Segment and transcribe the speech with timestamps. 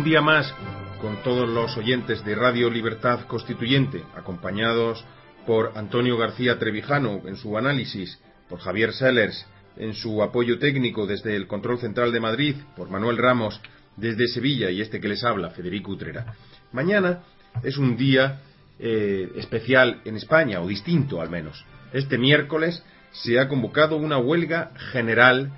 [0.00, 0.54] Un día más,
[1.02, 5.04] con todos los oyentes de Radio Libertad Constituyente, acompañados
[5.46, 11.36] por Antonio García Trevijano en su análisis, por Javier Sellers en su apoyo técnico desde
[11.36, 13.60] el Control Central de Madrid, por Manuel Ramos
[13.94, 16.32] desde Sevilla y este que les habla, Federico Utrera.
[16.72, 17.20] Mañana
[17.62, 18.40] es un día
[18.78, 21.62] eh, especial en España, o distinto al menos.
[21.92, 25.52] Este miércoles se ha convocado una huelga general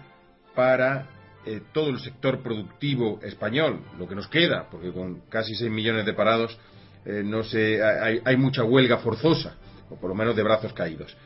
[0.56, 1.06] para
[1.46, 6.06] eh, todo el sector productivo español, lo que nos queda, porque con casi 6 millones
[6.06, 6.58] de parados
[7.04, 9.56] eh, no sé, hay, mucha huelga forzosa,
[9.90, 11.16] o por lo menos de brazos caídos.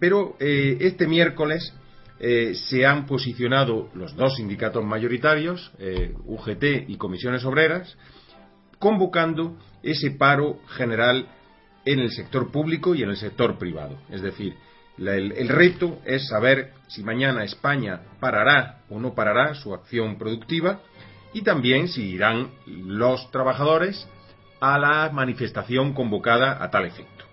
[0.00, 1.74] pero este miércoles
[2.18, 5.72] se han posicionado los dos sindicatos mayoritarios,
[6.24, 7.98] UGT y Comisiones Obreras,
[8.78, 11.28] convocando ese paro general
[11.84, 13.98] en el sector público y en el sector privado.
[14.10, 14.54] Es decir,
[14.98, 20.80] el, reto es saber si mañana España parará o no parará su acción productiva
[21.32, 24.06] y también si irán los trabajadores
[24.60, 27.24] a la manifestación convocada a tal efecto.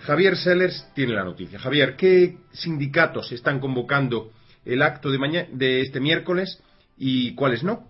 [0.00, 1.58] Javier Sellers tiene la noticia.
[1.58, 4.32] Javier, ¿qué sindicatos están convocando
[4.64, 6.62] el acto de, de este miércoles
[6.96, 7.86] y cuáles no?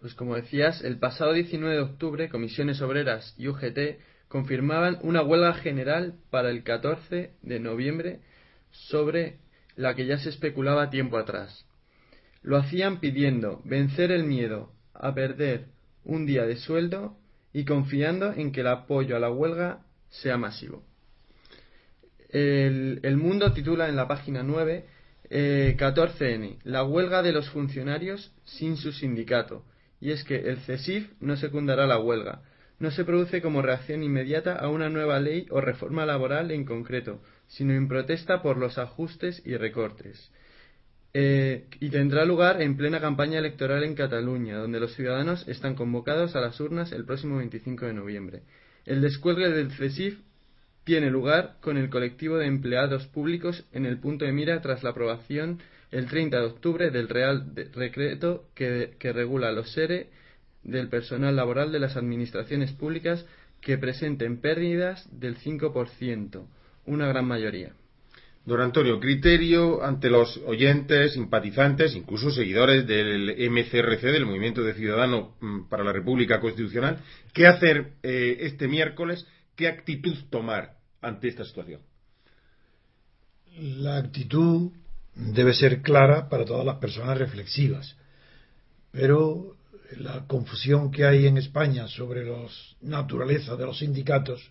[0.00, 5.54] Pues como decías, el pasado 19 de octubre, Comisiones Obreras y UGT confirmaban una huelga
[5.54, 8.20] general para el 14 de noviembre
[8.70, 9.38] sobre
[9.76, 11.64] la que ya se especulaba tiempo atrás.
[12.42, 15.66] Lo hacían pidiendo vencer el miedo a perder
[16.04, 17.16] un día de sueldo
[17.52, 19.80] y confiando en que el apoyo a la huelga
[20.10, 20.84] sea masivo.
[22.28, 24.86] El, Mundo titula en la página 9
[25.30, 29.64] 14N, eh, la huelga de los funcionarios sin su sindicato,
[30.00, 32.42] y es que el CESIF no secundará la huelga.
[32.78, 37.20] No se produce como reacción inmediata a una nueva ley o reforma laboral en concreto,
[37.48, 40.30] sino en protesta por los ajustes y recortes.
[41.14, 46.36] Eh, y tendrá lugar en plena campaña electoral en Cataluña, donde los ciudadanos están convocados
[46.36, 48.42] a las urnas el próximo 25 de noviembre.
[48.84, 50.18] El descuelgue del CESIF
[50.84, 54.90] tiene lugar con el colectivo de empleados públicos en el punto de mira tras la
[54.90, 55.60] aprobación
[55.90, 60.08] el 30 de octubre del Real Decreto que, regula los SERE
[60.68, 63.24] del personal laboral de las administraciones públicas
[63.60, 66.46] que presenten pérdidas del 5%,
[66.86, 67.72] una gran mayoría.
[68.44, 75.30] Don Antonio, criterio ante los oyentes, simpatizantes, incluso seguidores del MCRC, del Movimiento de Ciudadanos
[75.40, 76.98] mm, para la República Constitucional,
[77.34, 79.26] ¿qué hacer eh, este miércoles?
[79.54, 81.80] ¿Qué actitud tomar ante esta situación?
[83.58, 84.70] La actitud
[85.14, 87.96] debe ser clara para todas las personas reflexivas.
[88.92, 89.57] Pero
[89.96, 92.46] la confusión que hay en España sobre la
[92.82, 94.50] naturaleza de los sindicatos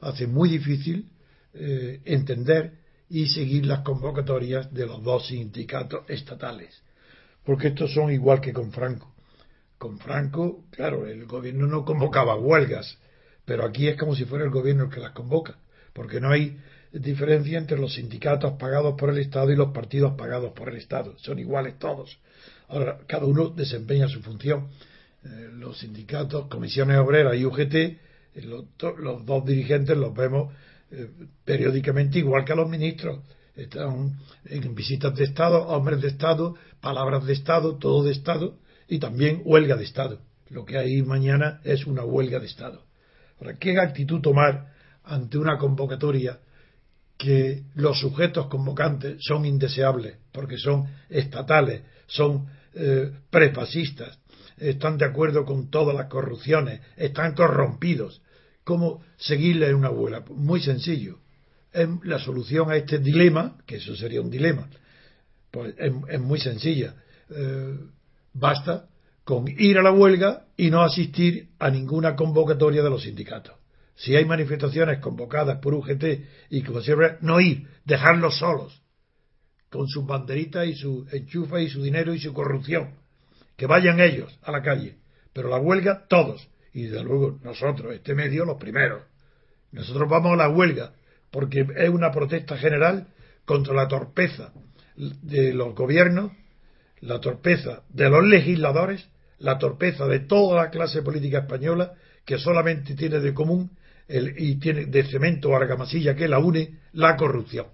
[0.00, 1.08] hace muy difícil
[1.54, 6.82] eh, entender y seguir las convocatorias de los dos sindicatos estatales.
[7.44, 9.14] Porque estos son igual que con Franco.
[9.78, 12.98] Con Franco, claro, el gobierno no convocaba huelgas,
[13.44, 15.58] pero aquí es como si fuera el gobierno el que las convoca,
[15.92, 16.58] porque no hay
[16.92, 21.16] diferencia entre los sindicatos pagados por el Estado y los partidos pagados por el Estado.
[21.18, 22.18] Son iguales todos.
[22.68, 24.68] Ahora, cada uno desempeña su función.
[25.24, 27.98] Eh, los sindicatos, comisiones obreras y UGT, eh,
[28.42, 30.52] los, dos dirigentes los vemos
[30.90, 31.08] eh,
[31.44, 33.20] periódicamente igual que a los ministros.
[33.56, 38.58] Están en visitas de Estado, hombres de Estado, palabras de Estado, todo de Estado
[38.88, 40.20] y también huelga de Estado.
[40.50, 42.82] Lo que hay mañana es una huelga de Estado.
[43.40, 44.72] Ahora, ¿qué actitud tomar
[45.04, 46.40] ante una convocatoria
[47.16, 54.18] que los sujetos convocantes son indeseables porque son estatales, son eh, prefascistas,
[54.56, 58.22] están de acuerdo con todas las corrupciones, están corrompidos.
[58.64, 60.24] ¿Cómo seguirle en una huelga?
[60.30, 61.18] Muy sencillo.
[61.72, 64.68] Es la solución a este dilema, que eso sería un dilema,
[65.50, 66.94] pues es, muy sencilla.
[67.30, 67.78] Eh,
[68.32, 68.86] basta
[69.24, 73.54] con ir a la huelga y no asistir a ninguna convocatoria de los sindicatos.
[73.96, 76.04] Si hay manifestaciones convocadas por UGT
[76.50, 78.82] y siempre, no ir, dejarlos solos,
[79.74, 82.94] con sus banderitas y su enchufa y su dinero y su corrupción.
[83.56, 84.98] Que vayan ellos a la calle.
[85.32, 86.48] Pero la huelga, todos.
[86.72, 89.02] Y desde luego nosotros, este medio, los primeros.
[89.72, 90.92] Nosotros vamos a la huelga
[91.32, 93.08] porque es una protesta general
[93.44, 94.52] contra la torpeza
[94.94, 96.30] de los gobiernos,
[97.00, 101.94] la torpeza de los legisladores, la torpeza de toda la clase política española
[102.24, 103.72] que solamente tiene de común
[104.08, 107.66] y tiene de cemento o argamasilla que la une la corrupción.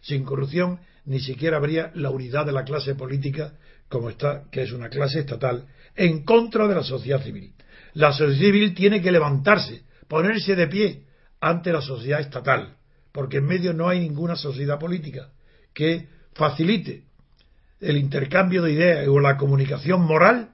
[0.00, 0.78] Sin corrupción
[1.08, 3.54] ni siquiera habría la unidad de la clase política
[3.88, 5.66] como está, que es una clase estatal,
[5.96, 7.54] en contra de la sociedad civil.
[7.94, 11.04] La sociedad civil tiene que levantarse, ponerse de pie
[11.40, 12.76] ante la sociedad estatal,
[13.10, 15.30] porque en medio no hay ninguna sociedad política
[15.72, 17.04] que facilite
[17.80, 20.50] el intercambio de ideas o la comunicación moral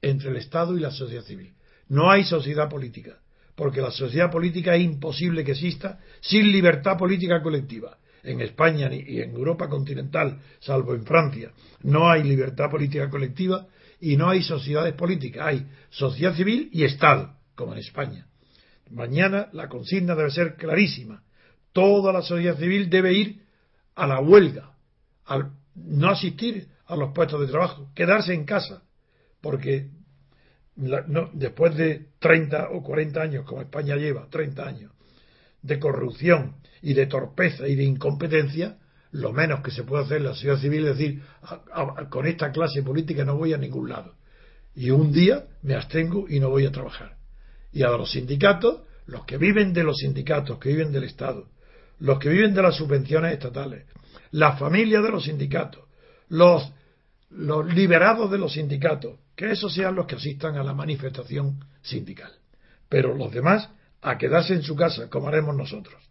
[0.00, 1.52] entre el Estado y la sociedad civil.
[1.88, 3.18] No hay sociedad política,
[3.54, 7.98] porque la sociedad política es imposible que exista sin libertad política colectiva.
[8.22, 13.66] En España y en Europa continental, salvo en Francia, no hay libertad política colectiva
[14.00, 15.46] y no hay sociedades políticas.
[15.46, 18.26] Hay sociedad civil y Estado, como en España.
[18.90, 21.22] Mañana la consigna debe ser clarísima.
[21.72, 23.42] Toda la sociedad civil debe ir
[23.94, 24.72] a la huelga,
[25.26, 28.82] al no asistir a los puestos de trabajo, quedarse en casa,
[29.40, 29.90] porque
[30.74, 34.92] después de 30 o 40 años, como España lleva, 30 años,
[35.62, 38.78] de corrupción y de torpeza y de incompetencia,
[39.10, 41.22] lo menos que se puede hacer en la sociedad civil es decir,
[42.10, 44.14] con esta clase política no voy a ningún lado.
[44.74, 47.16] Y un día me abstengo y no voy a trabajar.
[47.72, 51.48] Y a los sindicatos, los que viven de los sindicatos, que viven del Estado,
[51.98, 53.86] los que viven de las subvenciones estatales,
[54.30, 55.84] las familias de los sindicatos,
[56.28, 56.70] los,
[57.30, 62.32] los liberados de los sindicatos, que esos sean los que asistan a la manifestación sindical.
[62.88, 63.70] Pero los demás
[64.02, 66.08] a quedarse en su casa, como haremos nosotros.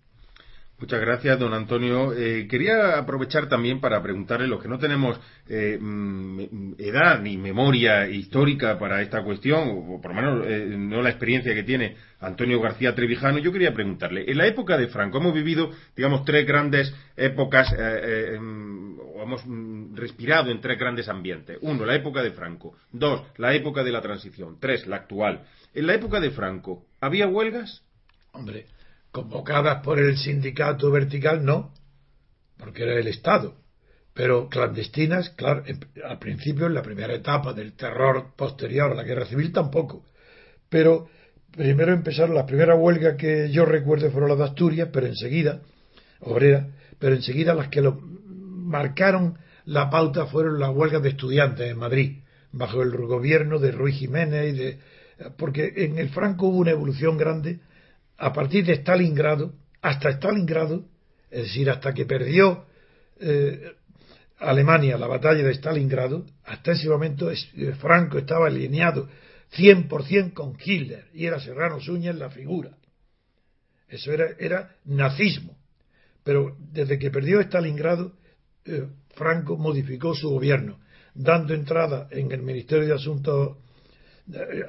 [0.79, 2.13] Muchas gracias, don Antonio.
[2.13, 5.19] Eh, quería aprovechar también para preguntarle, los que no tenemos
[5.49, 11.01] eh, mm, edad ni memoria histórica para esta cuestión, o por lo menos eh, no
[11.01, 15.17] la experiencia que tiene Antonio García Trevijano, yo quería preguntarle, en la época de Franco
[15.17, 21.57] hemos vivido, digamos, tres grandes épocas, em, o hemos mm, respirado en tres grandes ambientes.
[21.61, 22.75] Uno, la época de Franco.
[22.91, 24.57] Dos, la época de la transición.
[24.59, 25.41] Tres, la actual.
[25.73, 27.83] En la época de Franco, ¿había huelgas?
[28.31, 28.65] Hombre,
[29.11, 31.73] convocadas por el sindicato vertical, no,
[32.57, 33.55] porque era el Estado.
[34.13, 35.63] Pero clandestinas, claro,
[36.03, 40.05] al principio, en la primera etapa del terror posterior a la guerra civil, tampoco.
[40.69, 41.07] Pero
[41.51, 45.61] primero empezaron, las primeras huelgas que yo recuerdo fueron las de Asturias, pero enseguida,
[46.19, 46.67] obrera,
[46.99, 52.19] pero enseguida las que lo marcaron la pauta fueron las huelgas de estudiantes en Madrid,
[52.51, 54.79] bajo el gobierno de Ruiz Jiménez y de,
[55.37, 57.59] porque en el Franco hubo una evolución grande
[58.17, 60.85] a partir de Stalingrado, hasta Stalingrado,
[61.29, 62.65] es decir, hasta que perdió
[63.19, 63.73] eh,
[64.39, 67.35] Alemania la batalla de Stalingrado, hasta ese momento eh,
[67.79, 69.09] Franco estaba alineado
[69.55, 72.77] 100% con Hitler y era Serrano Suña en la figura.
[73.87, 75.57] Eso era, era nazismo.
[76.23, 78.13] Pero desde que perdió Stalingrado,
[78.65, 80.79] eh, Franco modificó su gobierno,
[81.13, 83.57] dando entrada en el Ministerio de Asuntos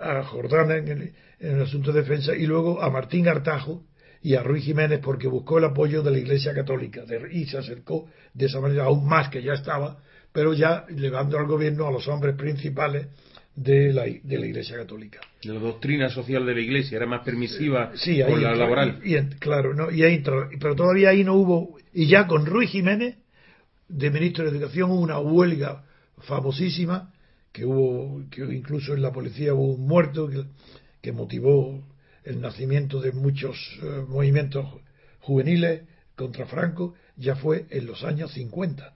[0.01, 3.85] a Jordana en el, en el asunto de defensa y luego a Martín Artajo
[4.23, 8.09] y a Ruiz Jiménez porque buscó el apoyo de la Iglesia Católica y se acercó
[8.35, 9.99] de esa manera aún más que ya estaba,
[10.33, 13.07] pero ya llevando al gobierno a los hombres principales
[13.55, 15.21] de la, de la Iglesia Católica.
[15.43, 19.01] La doctrina social de la Iglesia era más permisiva sí, la laboral.
[19.03, 20.23] Y, claro, no, y ahí,
[20.61, 23.17] pero todavía ahí no hubo, y ya con Ruiz Jiménez,
[23.89, 25.85] de ministro de Educación, hubo una huelga
[26.19, 27.13] famosísima,
[27.53, 30.29] que hubo, que incluso en la policía hubo un muerto,
[31.01, 31.83] que, motivó
[32.25, 34.67] el nacimiento de muchos eh, movimientos
[35.21, 35.83] juveniles
[36.15, 38.95] contra Franco, ya fue en los años 50.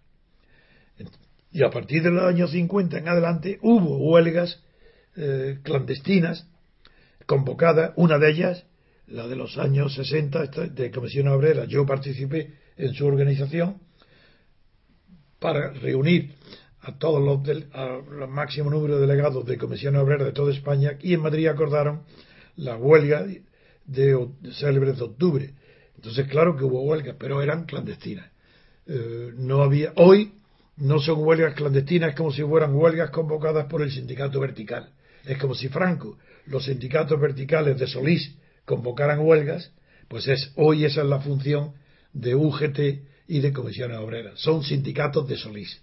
[1.53, 4.63] Y a partir de los años 50 en adelante hubo huelgas
[5.17, 6.47] eh, clandestinas
[7.27, 8.67] convocadas, una de ellas,
[9.07, 13.79] la de los años 60 de Comisión Obrera, yo participé en su organización
[15.39, 16.35] para reunir
[16.83, 17.69] a todos los, del,
[18.29, 22.03] máximo número de delegados de Comisión Obrera de toda España y en Madrid acordaron
[22.57, 23.43] la huelga de,
[23.87, 25.55] de, célebres de octubre.
[25.95, 28.31] Entonces, claro que hubo huelgas, pero eran clandestinas.
[28.87, 30.33] Eh, no había, hoy
[30.77, 34.91] no son huelgas clandestinas, es como si fueran huelgas convocadas por el sindicato vertical.
[35.25, 38.35] Es como si Franco, los sindicatos verticales de Solís
[38.65, 39.73] convocaran huelgas,
[40.09, 41.75] pues es hoy esa es la función
[42.13, 42.79] de UGT
[43.29, 44.41] y de comisiones obreras.
[44.41, 45.81] Son sindicatos de Solís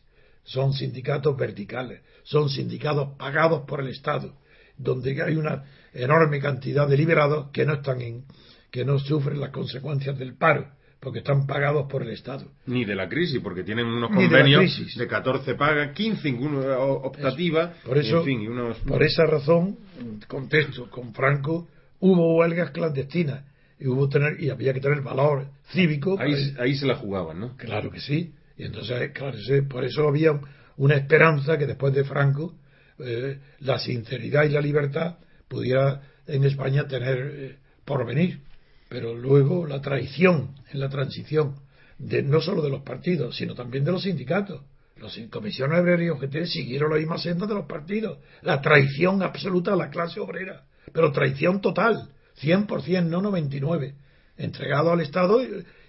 [0.49, 4.33] son sindicatos verticales, son sindicatos pagados por el Estado,
[4.77, 5.63] donde hay una
[5.93, 8.23] enorme cantidad de liberados que no están en,
[8.71, 10.67] que no sufren las consecuencias del paro,
[10.99, 12.47] porque están pagados por el Estado.
[12.65, 16.39] Ni de la crisis, porque tienen unos convenios de, 14 pagas, 15
[16.79, 18.25] optativas, por eso,
[18.87, 19.77] Por esa razón,
[20.27, 21.67] contesto, con Franco
[21.99, 23.45] hubo huelgas clandestinas
[23.79, 26.17] y hubo tener y había que tener valor cívico.
[26.19, 27.55] Ahí, ahí se la jugaban, ¿no?
[27.55, 28.33] Claro que sí.
[28.59, 29.37] Y entonces, claro,
[29.69, 30.37] por eso había
[30.75, 32.53] una esperanza que después de Franco
[32.99, 35.15] eh, la sinceridad y la libertad
[35.47, 38.41] pudiera en España tener eh, porvenir.
[38.89, 41.55] Pero luego la traición en la transición,
[41.97, 44.61] de, no solo de los partidos, sino también de los sindicatos.
[44.97, 48.17] Los comisiones obreras y OGT siguieron la misma senda de los partidos.
[48.41, 50.65] La traición absoluta a la clase obrera.
[50.91, 52.09] Pero traición total.
[52.41, 53.95] 100%, no 99.
[54.35, 55.39] Entregado al Estado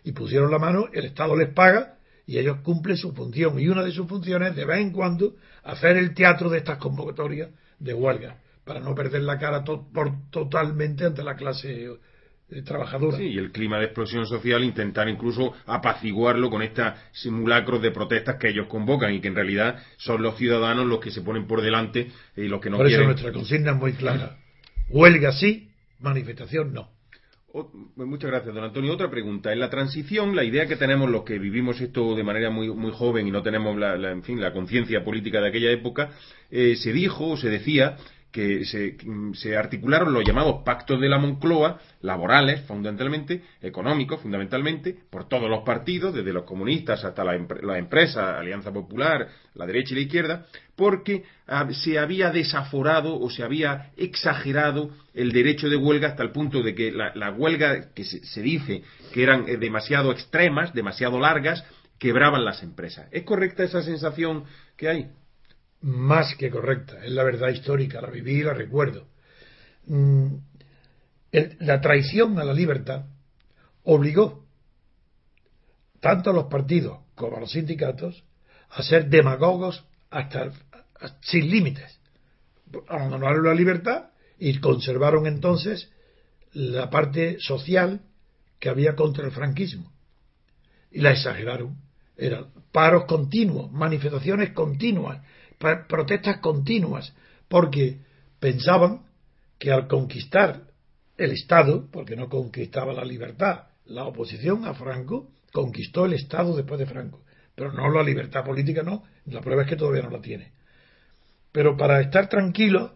[0.05, 1.97] y pusieron la mano, el Estado les paga
[2.31, 3.59] y ellos cumplen su función.
[3.59, 5.35] Y una de sus funciones es de vez en cuando
[5.65, 11.05] hacer el teatro de estas convocatorias de huelga, para no perder la cara por, totalmente
[11.05, 11.89] ante la clase
[12.51, 13.17] eh, trabajadora.
[13.17, 18.37] Sí, y el clima de explosión social intentar incluso apaciguarlo con estos simulacros de protestas
[18.37, 21.63] que ellos convocan y que en realidad son los ciudadanos los que se ponen por
[21.63, 24.37] delante y los que no por eso nuestra consigna es muy clara.
[24.89, 26.91] Huelga sí, manifestación no.
[27.97, 28.93] Muchas gracias, don Antonio.
[28.93, 29.53] Otra pregunta.
[29.53, 32.93] En la transición, la idea que tenemos los que vivimos esto de manera muy, muy
[32.93, 36.11] joven y no tenemos la, en fin, la conciencia política de aquella época,
[36.51, 37.97] eh, se dijo o se decía
[38.31, 45.51] que se, articularon los llamados pactos de la Moncloa, laborales fundamentalmente, económicos fundamentalmente, por todos
[45.51, 50.03] los partidos, desde los comunistas hasta la, la empresa, Alianza Popular, la derecha y la
[50.03, 50.47] izquierda,
[50.77, 51.25] porque
[51.73, 56.75] se había desaforado o se había exagerado el derecho de huelga hasta el punto de
[56.75, 58.83] que la, huelga que se, dice
[59.13, 61.65] que eran eh, demasiado extremas, demasiado largas,
[61.99, 63.09] quebraban las empresas.
[63.11, 64.45] ¿Es correcta esa sensación
[64.77, 65.11] que hay?
[65.83, 69.07] Más que correcta, es la verdad histórica, la viví y la recuerdo.
[69.87, 70.35] Mm,
[71.61, 73.07] la traición a la libertad
[73.85, 74.45] obligó
[76.01, 78.25] tanto a los partidos como a los sindicatos
[78.71, 80.53] a ser demagogos hasta
[81.23, 82.01] sin límites.
[82.89, 85.91] Abandonaron la libertad y conservaron entonces
[86.53, 88.03] la parte social
[88.59, 89.93] que había contra el franquismo.
[90.91, 91.79] Y la exageraron.
[92.17, 95.25] Eran paros continuos, manifestaciones continuas,
[95.61, 97.15] protestas continuas,
[97.49, 98.01] porque
[98.39, 99.03] pensaban
[99.59, 100.63] que al conquistar
[101.19, 106.81] el Estado, porque no conquistaba la libertad, la oposición a Franco conquistó el Estado después
[106.81, 107.25] de Franco,
[107.55, 110.53] pero no la libertad política, no, la prueba es que todavía no la tiene.
[111.53, 112.93] Pero para estar tranquilos,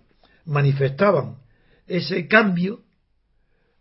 [0.47, 1.38] manifestaban
[1.87, 2.83] ese cambio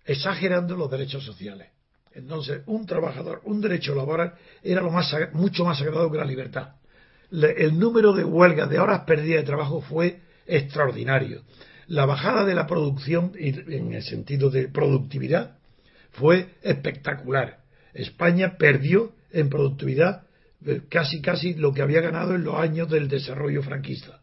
[0.04, 1.70] exagerando los derechos sociales.
[2.12, 6.75] Entonces, un trabajador, un derecho laboral era lo más, mucho más sagrado que la libertad
[7.34, 11.42] el número de huelgas, de horas perdidas de trabajo fue extraordinario.
[11.88, 15.58] La bajada de la producción, en el sentido de productividad,
[16.12, 17.60] fue espectacular.
[17.94, 20.24] España perdió en productividad
[20.66, 24.22] eh, casi casi lo que había ganado en los años del desarrollo franquista.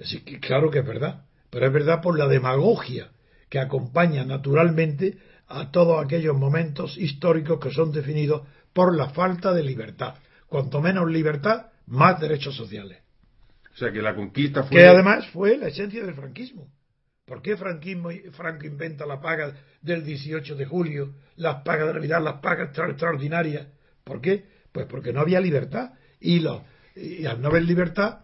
[0.00, 3.10] Así que claro que es verdad, pero es verdad por la demagogia
[3.48, 5.18] que acompaña naturalmente
[5.48, 8.42] a todos aquellos momentos históricos que son definidos
[8.72, 10.14] por la falta de libertad.
[10.48, 12.98] Cuanto menos libertad, más derechos sociales.
[13.74, 14.78] O sea que la conquista fue.
[14.78, 16.72] Que además fue la esencia del franquismo.
[17.24, 22.22] ¿Por qué franquismo, Franco inventa la paga del 18 de julio, las pagas de Navidad,
[22.22, 23.68] las pagas extraordinarias?
[24.02, 24.44] ¿Por qué?
[24.72, 25.92] Pues porque no había libertad.
[26.20, 26.44] Y,
[26.96, 28.20] y al no haber libertad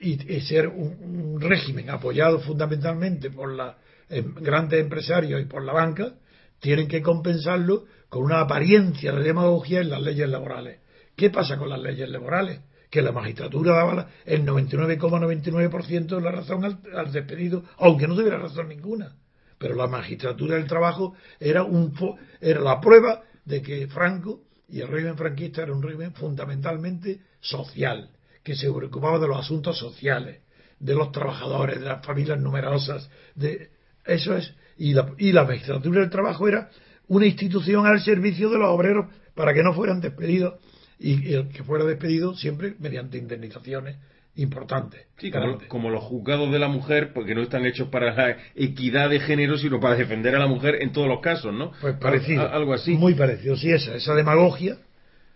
[0.00, 3.74] y, ser un, régimen apoyado fundamentalmente por los
[4.08, 6.14] em, grandes empresarios y por la banca,
[6.60, 10.80] tienen que compensarlo con una apariencia de demagogia en las leyes laborales.
[11.18, 12.60] ¿Qué pasa con las leyes laborales?
[12.88, 18.68] Que la magistratura daba el 99,99% de la razón al, despedido, aunque no tuviera razón
[18.68, 19.16] ninguna.
[19.58, 21.92] Pero la magistratura del trabajo era, un,
[22.40, 28.10] era la prueba de que Franco y el régimen franquista era un régimen fundamentalmente social,
[28.44, 30.42] que se preocupaba de los asuntos sociales,
[30.78, 33.72] de los trabajadores, de las familias numerosas, de
[34.04, 36.70] eso es y la, y la magistratura del trabajo era
[37.08, 40.60] una institución al servicio de los obreros para que no fueran despedidos
[40.98, 43.96] y, el que fuera despedido siempre mediante indemnizaciones
[44.34, 45.06] importantes.
[45.18, 45.32] Sí,
[45.68, 49.58] como, los juzgados de la mujer, porque no están hechos para la equidad de género,
[49.58, 51.72] sino para defender a la mujer en todos los casos, ¿no?
[51.80, 52.48] Pues parecido.
[52.48, 52.92] algo así.
[52.92, 54.78] Muy parecido, sí, esa, esa demagogia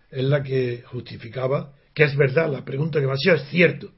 [0.09, 3.91] es la que justificaba, que es verdad, la pregunta que me hacía es cierto.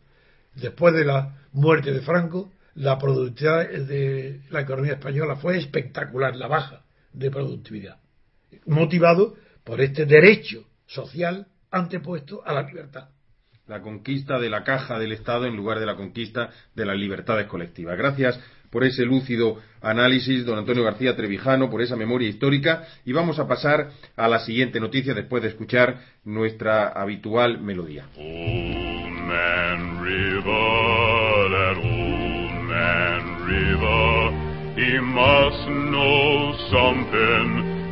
[0.55, 6.47] Después de la muerte de Franco, la productividad de la economía española fue espectacular, la
[6.47, 7.97] baja de productividad,
[8.65, 13.09] motivado por este derecho social antepuesto a la libertad.
[13.67, 17.47] La conquista de la caja del Estado en lugar de la conquista de las libertades
[17.47, 17.97] colectivas.
[17.97, 18.39] Gracias
[18.69, 22.83] por ese lúcido análisis, don Antonio García Trevijano, por esa memoria histórica.
[23.03, 28.07] Y vamos a pasar a la siguiente noticia después de escuchar nuestra habitual melodía.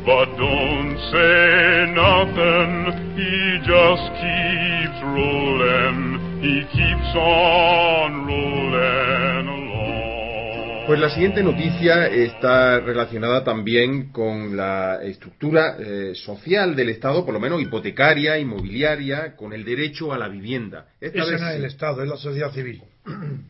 [0.05, 10.87] But don't say nothing, he just keeps rolling, he keeps on rolling along.
[10.87, 17.33] Pues la siguiente noticia está relacionada también con la estructura eh, social del Estado, por
[17.33, 20.87] lo menos hipotecaria, inmobiliaria, con el derecho a la vivienda.
[20.99, 22.83] Esta no es el Estado, es la sociedad civil.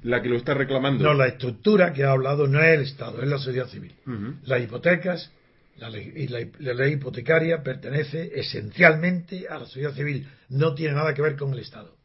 [0.04, 1.04] La que lo está reclamando.
[1.04, 3.96] No, la estructura que ha hablado no es el Estado, es la sociedad civil.
[4.46, 5.32] Las hipotecas
[5.78, 11.14] la ley, y la, ley hipotecaria pertenece esencialmente a la sociedad civil, no tiene nada
[11.14, 11.96] que ver con el Estado.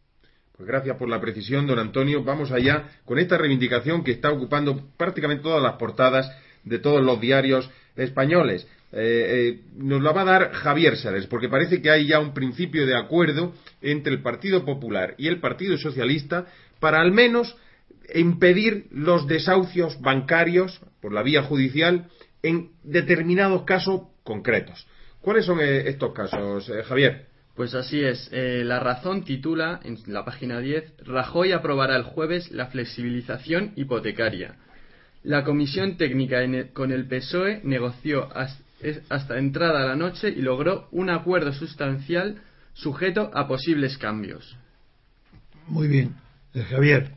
[0.57, 2.25] Pues gracias por la precisión, don Antonio.
[2.25, 6.31] Vamos allá con esta reivindicación que está ocupando prácticamente todas las portadas
[6.65, 8.67] de todos los diarios españoles.
[8.91, 12.33] Eh, eh, nos la va a dar Javier Sárez, porque parece que hay ya un
[12.33, 16.47] principio de acuerdo entre el Partido Popular y el Partido Socialista
[16.81, 17.55] para al menos
[18.15, 22.09] impedir los desahucios bancarios por la vía judicial
[22.43, 24.87] en determinados casos concretos.
[25.21, 27.27] ¿Cuáles son eh, estos casos, Javier?
[27.55, 28.31] Pues así es.
[28.33, 34.55] la razón titula en la página 10 Rajoy aprobará el jueves la flexibilización hipotecaria.
[35.25, 36.39] La comisión técnica
[36.73, 38.29] con el PSOE negoció
[39.09, 42.41] hasta entrada la noche y logró un acuerdo sustancial
[42.75, 44.57] sujeto a posibles cambios.
[45.67, 46.15] Muy bien,
[46.55, 47.13] eh, Javier.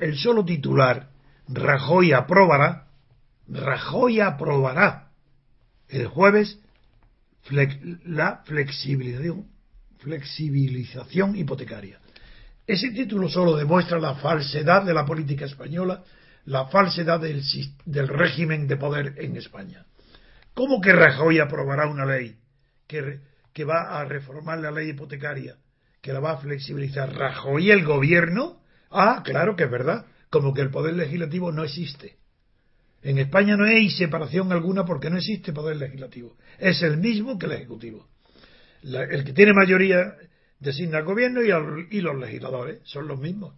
[0.00, 1.08] el solo titular,
[1.48, 2.87] Rajoy aprobará,
[3.48, 5.10] Rajoy aprobará
[5.88, 6.58] el jueves
[8.04, 9.46] la flexibilización,
[9.98, 11.98] flexibilización hipotecaria.
[12.66, 16.04] Ese título solo demuestra la falsedad de la política española,
[16.44, 19.86] la falsedad del, régimen de poder en España.
[20.52, 22.36] ¿Cómo que Rajoy aprobará una ley
[22.86, 23.20] que,
[23.54, 25.56] que va a reformar la ley hipotecaria,
[26.02, 27.14] que la va a flexibilizar?
[27.14, 28.60] ¿Rajoy el gobierno?
[28.90, 32.18] Ah, claro que es verdad, como que el poder legislativo no existe.
[33.02, 36.36] En España no hay separación alguna porque no existe poder legislativo.
[36.58, 38.06] Es el mismo que el ejecutivo.
[38.82, 40.14] el que tiene mayoría
[40.58, 43.54] designa al gobierno y, los legisladores son los mismos.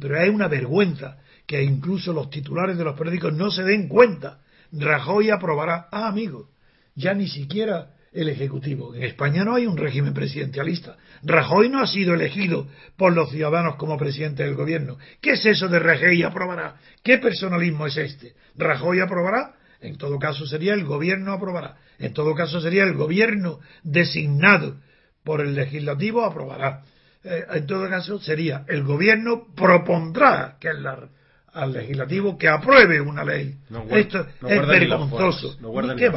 [0.00, 4.40] Pero hay una vergüenza que incluso los titulares de los periódicos no se den cuenta
[4.72, 5.88] Rajoy aprobará.
[5.90, 6.50] Ah, amigo,
[6.94, 8.94] ya ni siquiera el Ejecutivo.
[8.94, 10.96] En España no hay un régimen presidencialista.
[11.22, 14.98] Rajoy no ha sido elegido por los ciudadanos como presidente del gobierno.
[15.20, 16.76] ¿Qué es eso de Rajoy aprobará?
[17.04, 18.34] ¿Qué personalismo es este?
[18.56, 19.54] ¿Rajoy aprobará?
[19.80, 21.76] En todo caso sería el gobierno aprobará.
[21.98, 24.76] En todo caso sería el gobierno designado
[25.24, 26.82] por el legislativo aprobará.
[27.22, 31.08] Eh, en todo caso sería el gobierno propondrá, que es la
[31.52, 33.54] al legislativo que apruebe una ley.
[33.90, 35.56] Esto es vergonzoso.
[35.96, 36.10] ¿Qué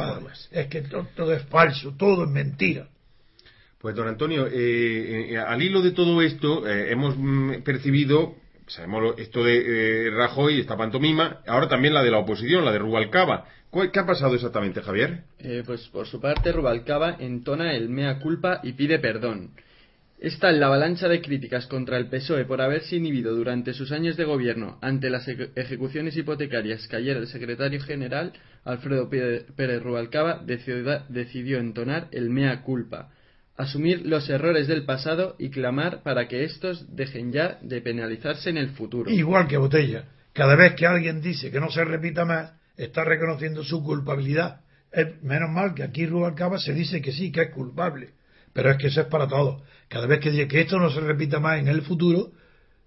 [0.50, 2.88] Es que todo, es falso, todo es mentira.
[3.78, 8.34] Pues don Antonio, eh, eh, al hilo de todo esto eh, hemos mm, percibido,
[8.66, 13.46] sabemos esto de Rajoy, esta pantomima, ahora también la de la oposición, la de Rubalcaba.
[13.92, 15.24] ¿Qué ha pasado exactamente, Javier?
[15.66, 19.50] pues por su parte, Rubalcaba entona el mea culpa y pide perdón.
[20.18, 24.16] Está en la avalancha de críticas contra el PSOE por haberse inhibido durante sus años
[24.16, 28.32] de gobierno ante las ejecuciones hipotecarias que ayer el secretario general,
[28.64, 33.10] Alfredo Pérez Rubalcaba, decidió entonar el mea culpa,
[33.56, 38.56] asumir los errores del pasado y clamar para que estos dejen ya de penalizarse en
[38.56, 39.10] el futuro.
[39.10, 43.64] Igual que Botella, cada vez que alguien dice que no se repita más, está reconociendo
[43.64, 44.60] su culpabilidad.
[44.92, 48.14] Es menos mal que aquí Rubalcaba se dice que sí, que es culpable
[48.54, 49.62] pero es que eso es para todos.
[49.88, 52.32] Cada vez que dice que esto no se repita más en el futuro,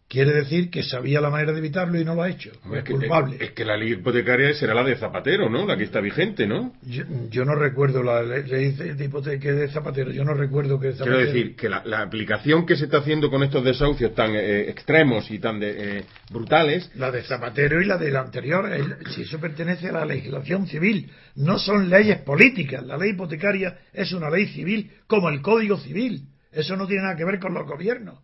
[0.08, 2.52] quiere decir que sabía la manera de evitarlo y no lo ha hecho.
[2.74, 3.38] es, culpable.
[3.40, 5.66] Es, que la ley hipotecaria será la de Zapatero, ¿no?
[5.66, 6.74] La que está vigente, ¿no?
[6.82, 10.12] Yo, no recuerdo la ley de hipoteca de Zapatero.
[10.12, 11.18] Yo no recuerdo que Zapatero...
[11.18, 15.30] Quiero decir que la, aplicación que se está haciendo con estos desahucios tan eh, extremos
[15.30, 16.90] y tan de, eh, brutales...
[16.96, 18.70] La de Zapatero y la de la anterior,
[19.10, 22.86] si eso pertenece a la legislación civil, no son leyes políticas.
[22.86, 26.28] La ley hipotecaria es una ley civil como el Código Civil.
[26.52, 28.20] Eso no tiene nada que ver con los gobiernos.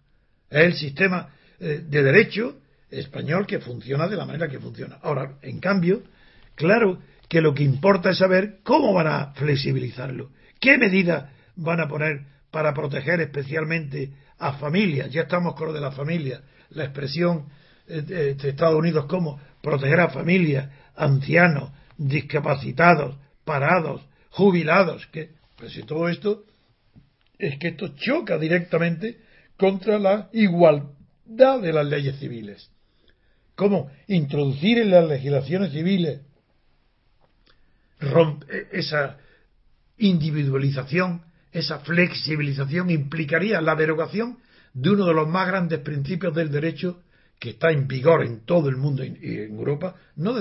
[0.50, 2.58] Es el sistema eh, de derecho
[2.90, 5.00] español que funciona de la manera que funciona.
[5.02, 6.04] Ahora, en cambio,
[6.56, 11.88] claro que lo que importa es saber cómo van a flexibilizarlo, qué medidas van a
[11.88, 15.10] poner para proteger especialmente a familias.
[15.12, 17.48] Ya estamos con lo de la familia, la expresión
[17.88, 25.84] eh, de Estados Unidos como proteger a familias, ancianos, discapacitados, parados, jubilados, que pues si
[25.84, 26.44] todo esto
[27.48, 29.20] es que esto choca directamente
[29.58, 32.70] contra la igualdad de las leyes civiles.
[33.56, 36.22] ¿Cómo introducir en las legislaciones civiles
[38.00, 39.18] e, esa
[39.98, 44.40] individualización, esa flexibilización implicaría la derogación
[44.74, 47.04] de uno de los más grandes principios del derecho
[47.40, 50.34] que está en vigor en todo el mundo y en Europa, no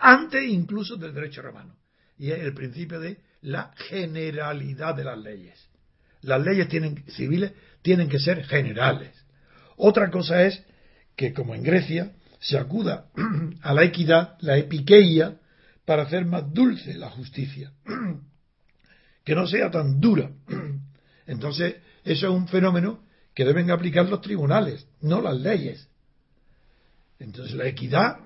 [0.00, 1.76] antes incluso del derecho romano,
[2.18, 5.65] y es el principio de la generalidad de las leyes.
[6.26, 9.12] Las leyes tienen, civiles tienen que ser generales.
[9.76, 10.62] Otra cosa es
[11.14, 13.06] que, como en Grecia, se acuda
[13.62, 15.38] a la equidad, la epiqueia,
[15.84, 17.72] para hacer más dulce la justicia,
[19.24, 20.30] que no sea tan dura.
[21.26, 25.88] Entonces, eso es un fenómeno que deben aplicar los tribunales, no las leyes.
[27.20, 28.16] Entonces, la equidad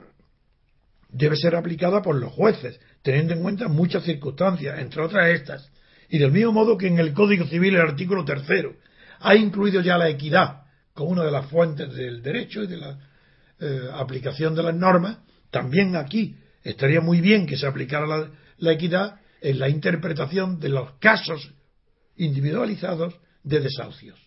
[1.11, 5.71] debe ser aplicada por los jueces, teniendo en cuenta muchas circunstancias, entre otras estas.
[6.11, 8.75] Y del mismo modo que en el Código Civil, el artículo tercero,
[9.21, 12.99] ha incluido ya la equidad con una de las fuentes del derecho y de la
[13.61, 15.19] eh, aplicación de las normas,
[15.51, 20.71] también aquí estaría muy bien que se aplicara la, la equidad en la interpretación de
[20.71, 21.53] los casos
[22.17, 24.19] individualizados de desahucios.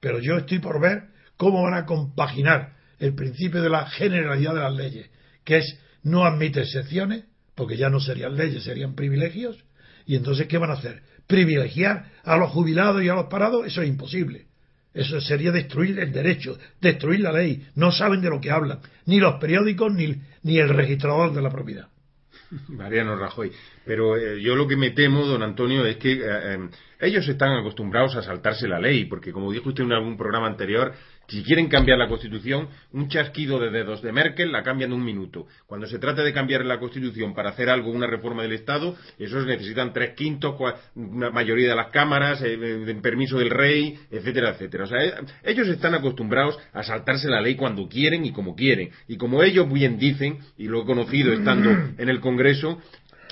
[0.00, 4.60] Pero yo estoy por ver cómo van a compaginar el principio de la generalidad de
[4.60, 5.10] las leyes,
[5.44, 7.24] que es no admite excepciones,
[7.56, 9.64] porque ya no serían leyes, serían privilegios,
[10.06, 11.02] y entonces ¿qué van a hacer?
[11.26, 13.66] ¿Privilegiar a los jubilados y a los parados?
[13.66, 14.46] Eso es imposible.
[14.92, 17.66] Eso sería destruir el derecho, destruir la ley.
[17.74, 21.50] No saben de lo que hablan, ni los periódicos ni, ni el registrador de la
[21.50, 21.88] propiedad.
[22.68, 23.50] Mariano Rajoy.
[23.84, 26.68] Pero eh, yo lo que me temo, don Antonio, es que eh, eh,
[27.00, 30.92] ellos están acostumbrados a saltarse la ley, porque como dijo usted en algún programa anterior,
[31.28, 35.04] si quieren cambiar la Constitución, un chasquido de dedos de Merkel la cambian en un
[35.04, 35.46] minuto.
[35.66, 39.46] Cuando se trata de cambiar la Constitución para hacer algo, una reforma del Estado, esos
[39.46, 40.54] necesitan tres quintos,
[40.94, 44.84] una mayoría de las cámaras, eh, permiso del rey, etcétera, etcétera.
[44.84, 48.90] O sea, eh, ellos están acostumbrados a saltarse la ley cuando quieren y como quieren.
[49.08, 52.80] Y como ellos bien dicen, y lo he conocido estando en el Congreso,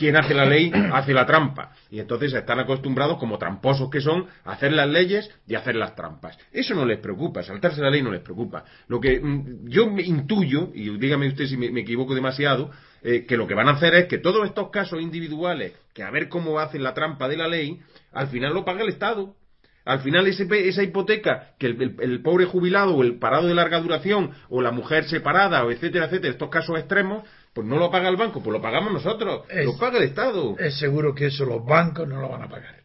[0.03, 1.71] quien hace la ley hace la trampa.
[1.89, 5.77] Y entonces están acostumbrados, como tramposos que son, a hacer las leyes y a hacer
[5.77, 6.37] las trampas.
[6.51, 8.65] Eso no les preocupa, saltarse la ley no les preocupa.
[8.89, 12.71] Lo que mm, yo me intuyo, y dígame usted si me, equivoco demasiado,
[13.03, 16.11] eh, que lo que van a hacer es que todos estos casos individuales, que a
[16.11, 17.81] ver cómo hacen la trampa de la ley,
[18.13, 19.37] al final lo paga el Estado.
[19.85, 24.63] Al final esa hipoteca que el, pobre jubilado o el parado de larga duración o
[24.63, 28.43] la mujer separada o etcétera, etcétera, estos casos extremos, pues no lo paga el banco,
[28.43, 30.57] pues lo pagamos nosotros, lo paga el Estado.
[30.59, 32.83] Es seguro que eso los bancos no lo van a pagar.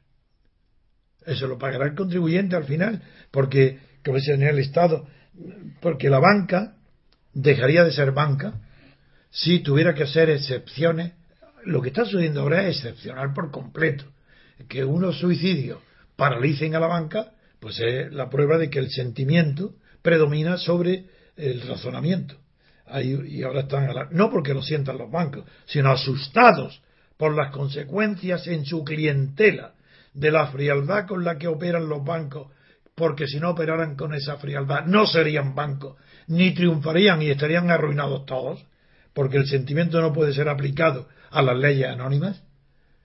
[1.25, 3.01] Eso lo pagará el contribuyente al final,
[3.31, 5.07] porque, como dice el Estado,
[5.81, 6.75] porque la banca
[7.33, 8.59] dejaría de ser banca
[9.29, 11.13] si tuviera que hacer excepciones.
[11.63, 14.05] Lo que está sucediendo ahora es excepcional por completo.
[14.67, 15.79] Que unos suicidios
[16.15, 21.61] paralicen a la banca, pues es la prueba de que el sentimiento predomina sobre el
[21.67, 22.37] razonamiento
[23.01, 26.81] y ahora están, no porque lo sientan los bancos, sino asustados
[27.17, 29.73] por las consecuencias en su clientela
[30.13, 32.47] de la frialdad con la que operan los bancos,
[32.95, 35.97] porque si no operaran con esa frialdad no serían bancos,
[36.27, 38.65] ni triunfarían y estarían arruinados todos,
[39.13, 42.41] porque el sentimiento no puede ser aplicado a las leyes anónimas.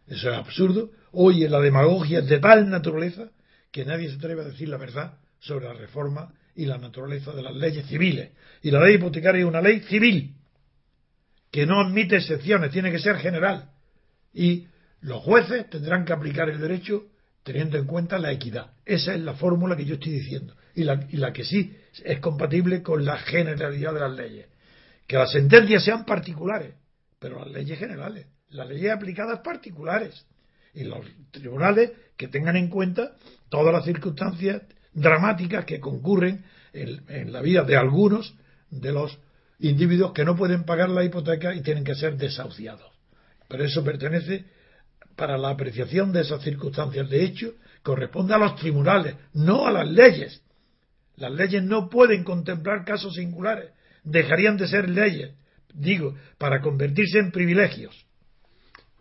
[0.06, 0.90] Eso es absurdo.
[1.12, 3.30] Hoy la demagogia es de tal naturaleza
[3.70, 7.42] que nadie se atreve a decir la verdad sobre la reforma y la naturaleza de
[7.42, 8.30] las leyes civiles.
[8.62, 10.34] Y la ley hipotecaria es una ley civil
[11.50, 13.70] que no admite excepciones, tiene que ser general.
[14.32, 14.66] Y
[15.00, 17.04] los jueces tendrán que aplicar el derecho
[17.42, 18.72] teniendo en cuenta la equidad.
[18.84, 20.56] Esa es la fórmula que yo estoy diciendo.
[20.74, 24.46] Y la, y la que sí es compatible con la generalidad de las leyes.
[25.06, 26.74] Que las sentencias sean particulares,
[27.18, 30.24] pero las leyes generales, las leyes aplicadas particulares.
[30.72, 33.16] Y los tribunales que tengan en cuenta
[33.50, 34.62] todas las circunstancias
[34.92, 38.34] dramáticas que concurren en, la vida de algunos
[38.70, 39.18] de los
[39.58, 42.90] individuos que no pueden pagar la hipoteca y tienen que ser desahuciados.
[43.48, 44.44] Pero eso pertenece,
[45.16, 49.88] para la apreciación de esas circunstancias de hecho, corresponde a los tribunales, no a las
[49.88, 50.42] leyes.
[51.16, 53.70] Las leyes no pueden contemplar casos singulares,
[54.02, 55.32] dejarían de ser leyes,
[55.74, 58.06] digo, para convertirse en privilegios.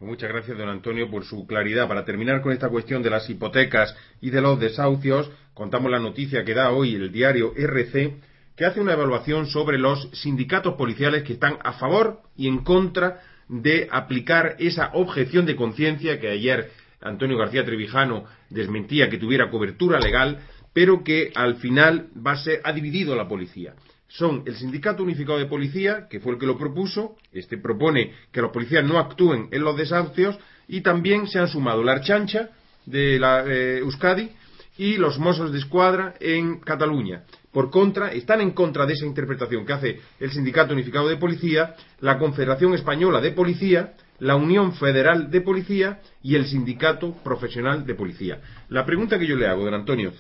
[0.01, 1.87] Pues muchas gracias, don Antonio, por su claridad.
[1.87, 6.43] Para terminar con esta cuestión de las hipotecas y de los desahucios, contamos la noticia
[6.43, 8.15] que da hoy el diario RC,
[8.55, 13.21] que hace una evaluación sobre los sindicatos policiales que están a favor y en contra
[13.47, 19.99] de aplicar esa objeción de conciencia que ayer Antonio García Trevijano desmentía que tuviera cobertura
[19.99, 20.39] legal,
[20.73, 23.75] pero que al final va ha dividido la policía
[24.11, 28.41] son el Sindicato Unificado de Policía, que fue el que lo propuso, este propone que
[28.41, 32.49] los policías no actúen en los desahucios, y también se han sumado la Archancha
[32.85, 34.29] de la eh, Euskadi
[34.77, 37.23] y los Mossos de Escuadra en Cataluña.
[37.51, 41.75] Por contra, están en contra de esa interpretación que hace el Sindicato Unificado de Policía,
[41.99, 47.95] la Confederación Española de Policía, la Unión Federal de Policía y el Sindicato Profesional de
[47.95, 48.39] Policía.
[48.69, 50.13] La pregunta que yo le hago, don Antonio,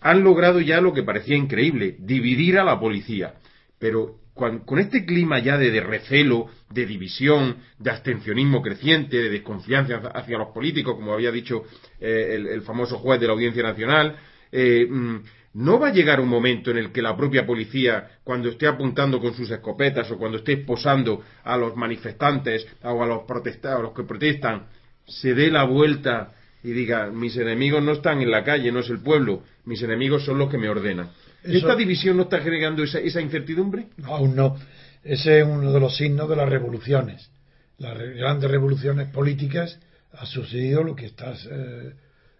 [0.00, 3.34] han logrado ya lo que parecía increíble, dividir a la policía.
[3.78, 10.38] Pero con, este clima ya de, recelo, de división, de abstencionismo creciente, de desconfianza hacia
[10.38, 11.64] los políticos, como había dicho
[12.00, 14.16] eh, el, famoso juez de la Audiencia Nacional,
[14.52, 15.16] eh, mm,
[15.54, 19.20] ¿no va a llegar un momento en el que la propia policía, cuando esté apuntando
[19.20, 23.22] con sus escopetas o cuando esté esposando a los manifestantes o a los,
[23.64, 24.66] a los que protestan,
[25.04, 28.90] se dé la vuelta y diga, mis enemigos no están en la calle, no es
[28.90, 31.10] el pueblo, mis enemigos son los que me ordenan.
[31.44, 33.86] ¿Esta división no está generando esa, esa incertidumbre?
[34.04, 34.56] aún no.
[35.04, 37.30] Ese es uno de los signos de las revoluciones.
[37.78, 39.78] Las grandes revoluciones políticas
[40.12, 41.94] ha sucedido lo que estás eh,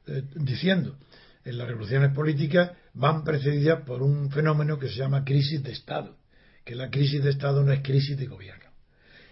[0.08, 0.96] eh, diciendo.
[1.44, 6.16] en las revoluciones políticas van precedidas por un fenómeno que se llama crisis de Estado,
[6.64, 8.64] que la crisis de Estado no es crisis de gobierno.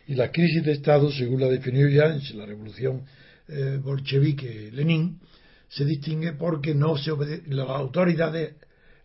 [0.06, 3.02] Y la crisis de Estado, según la definió ya en la revolución
[3.48, 5.20] eh, bolchevique Lenin,
[5.68, 8.54] se distingue porque no se obedece, las autoridades,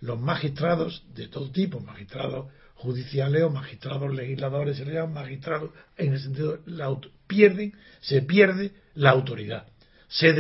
[0.02, 6.20] los magistrados de todo tipo, magistrados judiciales o magistrados legisladores, se llaman magistrados, en el
[6.20, 6.96] sentido, la,
[7.28, 9.68] pierden, se pierde la autoridad.
[10.08, 10.34] Se,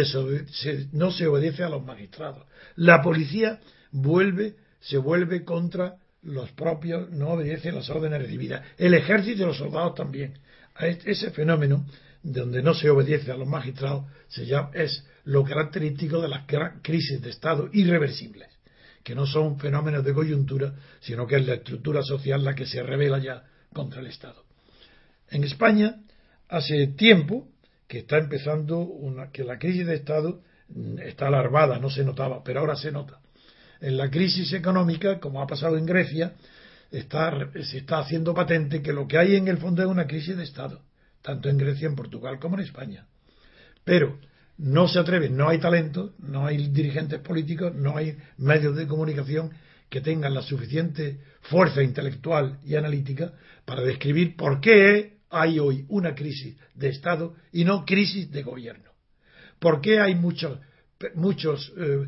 [0.92, 2.46] no se obedece a los magistrados.
[2.76, 3.60] La policía
[3.92, 8.64] vuelve, se vuelve contra los propios, no obedece las órdenes recibidas.
[8.78, 10.34] El ejército y los soldados también.
[10.80, 11.86] Ese fenómeno,
[12.24, 16.46] donde no se obedece a los magistrados, se llama, es lo característico de las
[16.82, 18.48] crisis de Estado irreversibles,
[19.04, 22.84] que no son fenómenos de coyuntura, sino que es la estructura social la que se
[22.84, 24.44] revela ya contra el Estado.
[25.30, 25.96] En España,
[26.50, 27.48] hace tiempo
[27.88, 32.44] que está empezando una, que la crisis de Estado mm, está alarmada, no se notaba,
[32.44, 33.20] pero ahora se nota.
[33.80, 36.34] En la crisis económica, como ha pasado en Grecia,
[36.92, 40.44] se está haciendo patente que lo que hay en el fondo es una crisis de
[40.44, 40.82] Estado,
[41.22, 43.08] tanto en Grecia, en Portugal como en España.
[43.84, 44.20] Pero
[44.58, 49.52] no se atreven, no hay talento, no hay dirigentes políticos, no hay medios de comunicación
[49.90, 53.34] que tengan la suficiente fuerza intelectual y analítica
[53.66, 58.92] para describir por qué hay hoy una crisis de Estado y no crisis de gobierno.
[59.60, 60.60] ¿Por qué hay muchos,
[61.16, 62.08] muchos eh,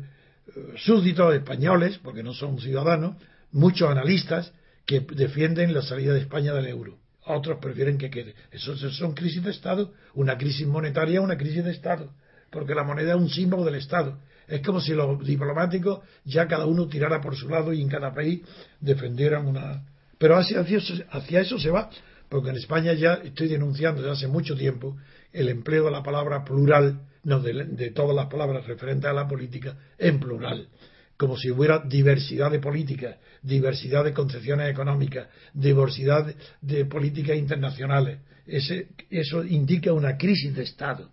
[0.76, 3.16] súbditos españoles, porque no son ciudadanos,
[3.52, 4.52] muchos analistas
[4.86, 6.98] que defienden la salida de España del euro.
[7.26, 8.34] Otros prefieren que quede.
[8.50, 9.92] Eso son crisis de Estado.
[10.14, 12.12] Una crisis monetaria, una crisis de Estado.
[12.50, 14.18] Porque la moneda es un símbolo del Estado.
[14.46, 18.12] Es como si los diplomáticos ya cada uno tirara por su lado y en cada
[18.12, 18.42] país
[18.80, 19.84] defendieran una.
[20.18, 21.88] Pero hacia, hacia eso se va.
[22.28, 24.96] Porque en España ya estoy denunciando desde hace mucho tiempo
[25.32, 29.26] el empleo de la palabra plural, no de, de todas las palabras referentes a la
[29.26, 30.68] política, en plural
[31.16, 38.18] como si hubiera diversidad de políticas, diversidad de concepciones económicas, diversidad de, políticas internacionales.
[38.46, 41.10] eso indica una crisis de Estado.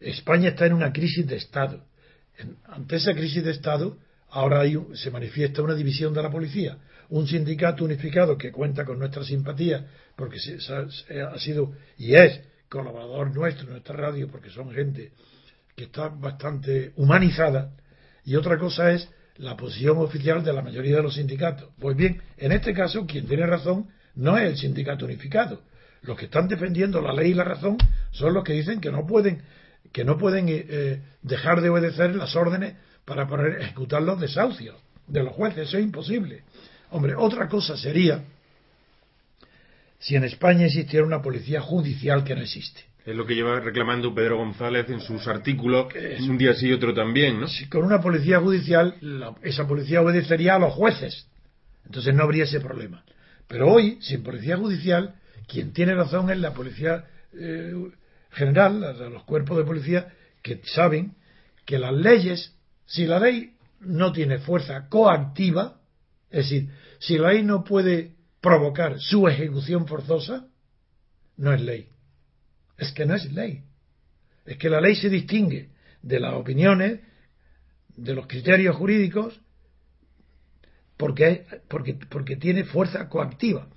[0.00, 1.84] España está en una crisis de Estado.
[2.66, 3.98] ante esa crisis de Estado,
[4.30, 4.62] ahora
[4.94, 6.78] se manifiesta una división de la policía.
[7.10, 13.68] Un sindicato unificado que cuenta con nuestra simpatía, porque ha sido y es colaborador nuestro,
[13.68, 15.12] nuestra radio, porque son gente
[15.76, 17.72] que está bastante humanizada,
[18.24, 21.70] y otra cosa es la posición oficial de la mayoría de los sindicatos.
[21.78, 25.62] Pues bien, en este caso, quien tiene razón no es el sindicato unificado.
[26.02, 27.78] Los que están defendiendo la ley y la razón
[28.10, 29.42] son los que dicen que no pueden,
[29.92, 34.76] que no pueden eh, eh, dejar de obedecer las órdenes para poder ejecutar los desahucios
[35.06, 35.68] de los jueces.
[35.68, 36.42] Eso es imposible.
[36.90, 38.22] Hombre, otra cosa sería
[39.98, 42.82] si en España existiera una policía judicial que no existe.
[43.04, 45.88] Es lo que lleva reclamando Pedro González en sus artículos,
[46.26, 47.48] un día sí y otro también, ¿no?
[47.48, 48.94] Si con una policía judicial,
[49.42, 51.28] esa policía obedecería a los jueces.
[51.84, 53.04] Entonces no habría ese problema.
[53.46, 57.74] Pero hoy, sin policía judicial, quien tiene razón es la policía eh,
[58.30, 58.80] general,
[59.12, 60.08] los cuerpos de policía,
[60.42, 61.14] que saben
[61.66, 62.54] que las leyes,
[62.86, 65.78] si la ley no tiene fuerza coactiva,
[66.30, 70.46] es decir, si la ley no puede provocar su ejecución forzosa,
[71.36, 71.93] no es ley
[72.76, 73.62] es que no es ley.
[74.44, 75.70] Es que la ley se distingue
[76.02, 77.00] de las opiniones,
[77.96, 79.40] de los criterios jurídicos,
[80.96, 83.68] porque, porque, tiene fuerza coactiva.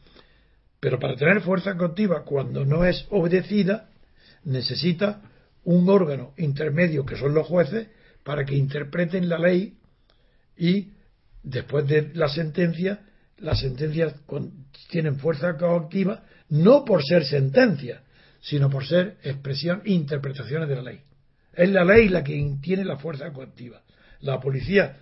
[0.80, 3.90] Pero para tener fuerza coactiva, cuando no es obedecida,
[4.44, 5.22] necesita
[5.64, 7.88] un órgano intermedio, que son los jueces,
[8.24, 9.78] para que interpreten la ley
[10.58, 10.92] y
[11.44, 13.02] después de la sentencia,
[13.38, 14.14] las sentencias
[14.90, 18.04] tienen fuerza coactiva no por ser sentencia,
[18.42, 21.02] sino por ser expresión e interpretaciones de la ley.
[21.54, 23.82] Es la ley la que tiene la fuerza coactiva.
[24.22, 24.98] La policía,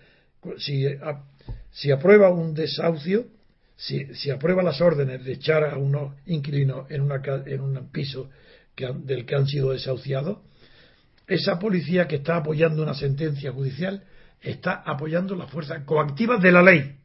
[0.57, 0.85] si,
[1.71, 3.27] si aprueba un desahucio,
[3.75, 8.29] si, si, aprueba las órdenes de echar a unos inquilinos en, una, en un piso
[8.73, 10.39] que, del que han sido desahuciados,
[11.27, 14.03] esa policía que está apoyando una sentencia judicial
[14.41, 16.95] está apoyando la fuerza coactiva de la ley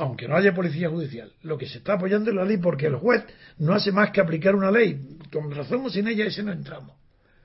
[0.00, 2.96] aunque no haya policía judicial, lo que se está apoyando es la ley porque el
[2.96, 3.22] juez
[3.58, 5.18] no hace más que aplicar una ley.
[5.30, 6.96] Con razón o sin ella, ese no entramos.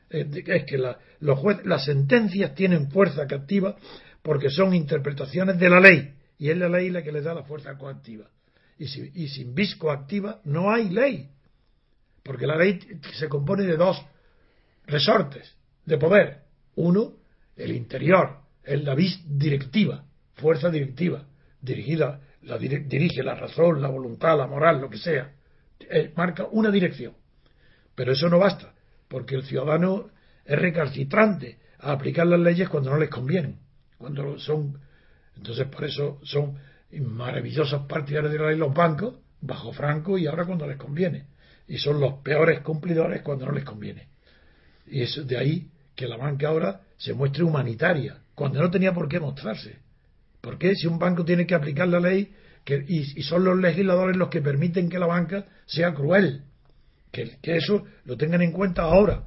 [0.10, 0.26] Es
[0.66, 0.78] que
[1.20, 3.76] los jueces, las sentencias tienen fuerza coactiva
[4.22, 7.44] porque son interpretaciones de la ley y es la ley la que les da la
[7.44, 8.30] fuerza coactiva.
[8.80, 8.86] Y,
[9.22, 11.30] y sin vis coactiva no hay ley,
[12.24, 12.80] porque la ley
[13.16, 14.02] se compone de dos
[14.88, 16.44] resortes de poder.
[16.76, 17.16] Uno,
[17.58, 21.28] el interior, es la vis directiva, fuerza directiva,
[21.62, 25.32] dirigida la dirige la razón, la voluntad, la moral, lo que sea,
[25.80, 27.14] eh, marca una dirección.
[27.96, 28.74] Pero eso no basta,
[29.08, 30.10] porque el ciudadano
[30.46, 33.60] es recalcitrante a aplicar las leyes cuando no les convienen,
[33.98, 34.80] cuando son,
[35.36, 36.58] entonces por eso son
[36.92, 41.26] maravillosos partidarios de la ley los bancos, bajo Franco y ahora cuando les conviene,
[41.68, 44.08] y son los peores cumplidores cuando no les conviene.
[44.88, 49.08] Y es de ahí que la banca ahora se muestre humanitaria, cuando no tenía por
[49.08, 49.85] qué mostrarse.
[50.46, 50.76] ¿Por qué?
[50.76, 52.32] Si un banco tiene que aplicar la ley
[52.64, 56.44] que, y, son los legisladores los que permiten que la banca sea cruel,
[57.12, 59.24] que, eso lo tengan en cuenta ahora.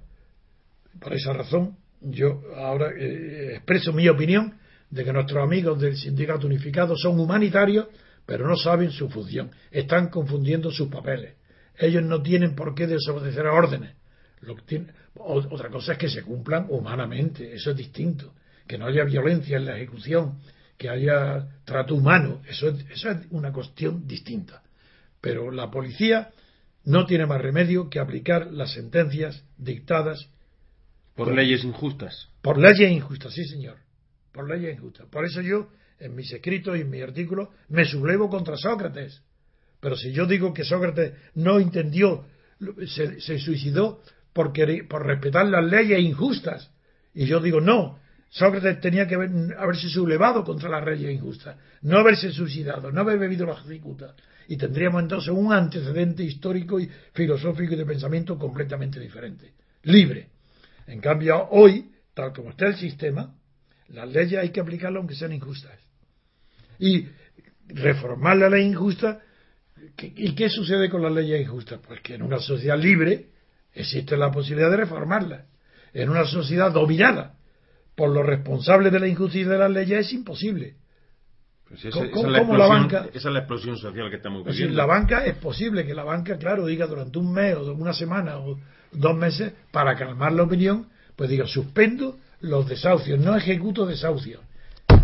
[1.01, 4.59] Por esa razón, yo ahora eh, expreso mi opinión
[4.91, 7.89] de que nuestros amigos del sindicato unificado son humanitarios,
[8.25, 9.51] pero no saben su función.
[9.73, 11.35] Están confundiendo sus papeles.
[11.77, 13.97] Ellos no tienen por qué desobedecer a órdenes.
[14.43, 18.35] Lo que otra cosa es que se cumplan humanamente, eso es distinto.
[18.69, 20.39] Que no haya violencia en la ejecución,
[20.79, 24.63] que haya trato humano, eso es, eso es una cuestión distinta.
[25.21, 26.31] Pero la policía
[26.85, 30.31] no tiene más remedio que aplicar las sentencias dictadas
[31.17, 32.29] por, leyes injustas.
[32.41, 33.79] Por leyes injustas, sí, señor.
[34.33, 35.09] Por leyes injustas.
[35.09, 39.21] Por eso yo, en mis escritos y en mis artículos, me sublevo contra Sócrates.
[39.81, 42.25] Pero si yo digo que Sócrates no entendió,
[42.87, 44.01] se, se suicidó
[44.33, 44.53] por,
[44.89, 46.71] por respetar las leyes injustas.
[47.15, 47.99] Y yo digo, no,
[48.31, 53.47] Sócrates tenía que haberse sublevado contra las leyes injustas, no haberse suicidado, no haber bebido
[53.47, 54.15] la cicuta.
[54.49, 60.29] Y tendríamos entonces un antecedente histórico y filosófico y de pensamiento completamente diferente, libre.
[60.87, 63.35] En cambio, hoy, tal como está el sistema,
[63.89, 65.79] las leyes hay que aplicarlas aunque sean injustas.
[66.79, 67.07] Y
[67.69, 69.21] reformar la ley injusta,
[69.97, 71.81] ¿y qué sucede con las leyes injustas?
[71.87, 73.29] Pues que en una sociedad libre
[73.73, 75.47] existe la posibilidad de reformarla.
[75.95, 77.38] En una sociedad dominada
[77.99, 80.77] por los responsables de la injusticia de las leyes es imposible.
[81.69, 84.77] Pues esa, es la banca, esa es la explosión social que estamos viviendo.
[84.77, 88.39] la banca es posible que la banca, claro, diga durante un mes o una semana
[88.39, 88.57] o
[88.93, 94.41] dos meses, para calmar la opinión, pues diga, suspendo los desahucios, no ejecuto desahucios.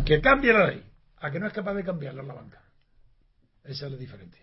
[0.07, 0.83] Que cambie la ley,
[1.18, 2.62] a que no es capaz de cambiarla la banca.
[3.64, 4.42] Esa es la diferencia.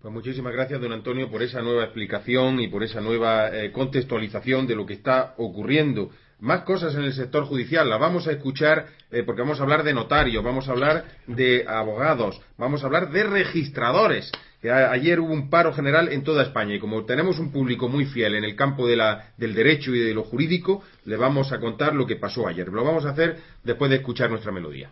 [0.00, 4.68] Pues muchísimas gracias, don Antonio, por esa nueva explicación y por esa nueva eh, contextualización
[4.68, 6.10] de lo que está ocurriendo.
[6.40, 9.82] Más cosas en el sector judicial, las vamos a escuchar eh, porque vamos a hablar
[9.84, 14.30] de notarios, vamos a hablar de abogados, vamos a hablar de registradores.
[14.62, 18.34] ayer hubo un paro general en toda España y como tenemos un público muy fiel
[18.34, 21.94] en el campo de la, del derecho y de lo jurídico, le vamos a contar
[21.94, 22.68] lo que pasó ayer.
[22.68, 24.90] Lo vamos a hacer después de escuchar nuestra melodía.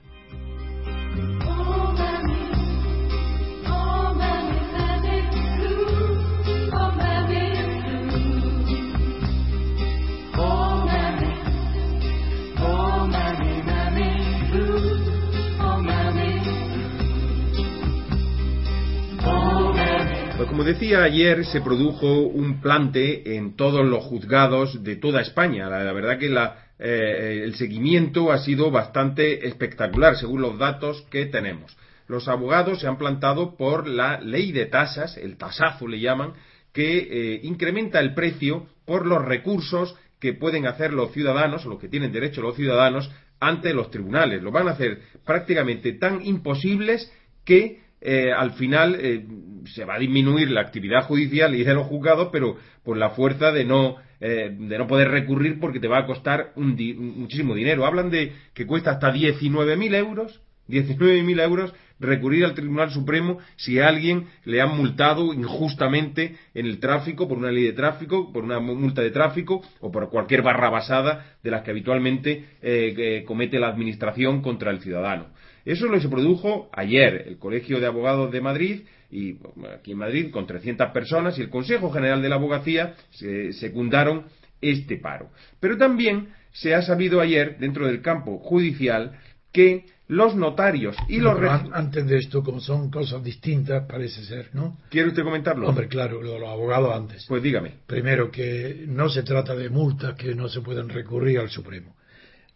[20.47, 25.69] Como decía ayer, se produjo un plante en todos los juzgados de toda España.
[25.69, 26.35] La, verdad que
[26.79, 31.77] eh, el seguimiento ha sido bastante espectacular, según los datos que tenemos.
[32.09, 36.33] Los abogados se han plantado por la ley de tasas, el tasazo le llaman,
[36.73, 41.81] que eh, incrementa el precio por los recursos que pueden hacer los ciudadanos, o los
[41.81, 44.43] que tienen derecho los ciudadanos, ante los tribunales.
[44.43, 47.13] Lo van a hacer prácticamente tan imposibles
[47.45, 49.25] que eh, al final eh,
[49.73, 53.53] se va a disminuir la actividad judicial y de los juzgados, pero por la fuerza
[53.53, 56.77] de no, eh, de no poder recurrir porque te va a costar un
[57.17, 57.87] muchísimo dinero.
[57.87, 63.87] Hablan de que cuesta hasta 19.000 euros, 19.000 euros recurrir al Tribunal Supremo si a
[63.87, 68.59] alguien le han multado injustamente en el tráfico, por una ley de tráfico, por una
[68.59, 74.43] multa de tráfico o por cualquier barra basada de las que habitualmente comete la Administración
[74.43, 75.29] contra el ciudadano.
[75.65, 77.25] Eso es lo que se produjo ayer.
[77.27, 79.37] El Colegio de Abogados de Madrid, y
[79.75, 84.25] aquí en Madrid, con 300 personas, y el Consejo General de la Abogacía se secundaron
[84.61, 85.31] este paro.
[85.61, 89.19] Pero también se ha sabido ayer, dentro del campo judicial,
[89.53, 91.39] que los notarios y los
[91.73, 96.21] antes de esto como son cosas distintas parece ser no quiere usted comentarlo hombre claro
[96.21, 97.25] los abogados antes.
[97.29, 97.73] Pues dígame.
[97.87, 101.95] Primero que no se trata de multas que no se pueden recurrir al Supremo.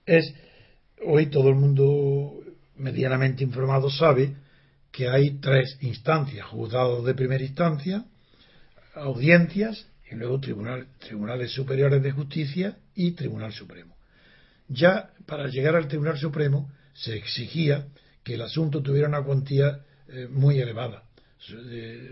[0.05, 0.35] Es
[1.05, 2.41] hoy todo el mundo
[2.79, 4.35] medianamente informado sabe
[4.93, 8.05] que hay tres instancias, juzgados de primera instancia,
[8.95, 13.95] audiencias y luego tribunales superiores de justicia y Tribunal Supremo.
[14.69, 17.87] Ya para llegar al Tribunal Supremo se exigía
[18.25, 21.05] que el asunto tuviera una cuantía eh, muy elevada,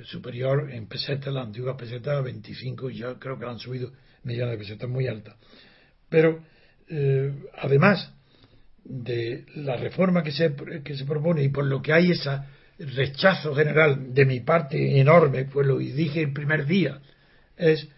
[0.04, 3.92] superior en pesetas, la antigua peseta a 25 y ya creo que han subido
[4.22, 5.36] millones de pesetas muy altas.
[6.08, 6.44] Pero
[6.88, 8.12] eh, además
[8.85, 10.55] de la reforma que se,
[10.85, 12.30] que se propone y por lo que hay ese
[12.78, 17.01] rechazo general de mi parte enorme, pues lo dije el primer día,
[17.57, 17.89] es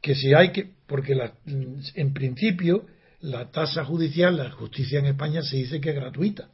[0.00, 2.86] que si hay que, porque la, en principio
[3.20, 6.50] la tasa judicial, la justicia en España se dice que es gratuita.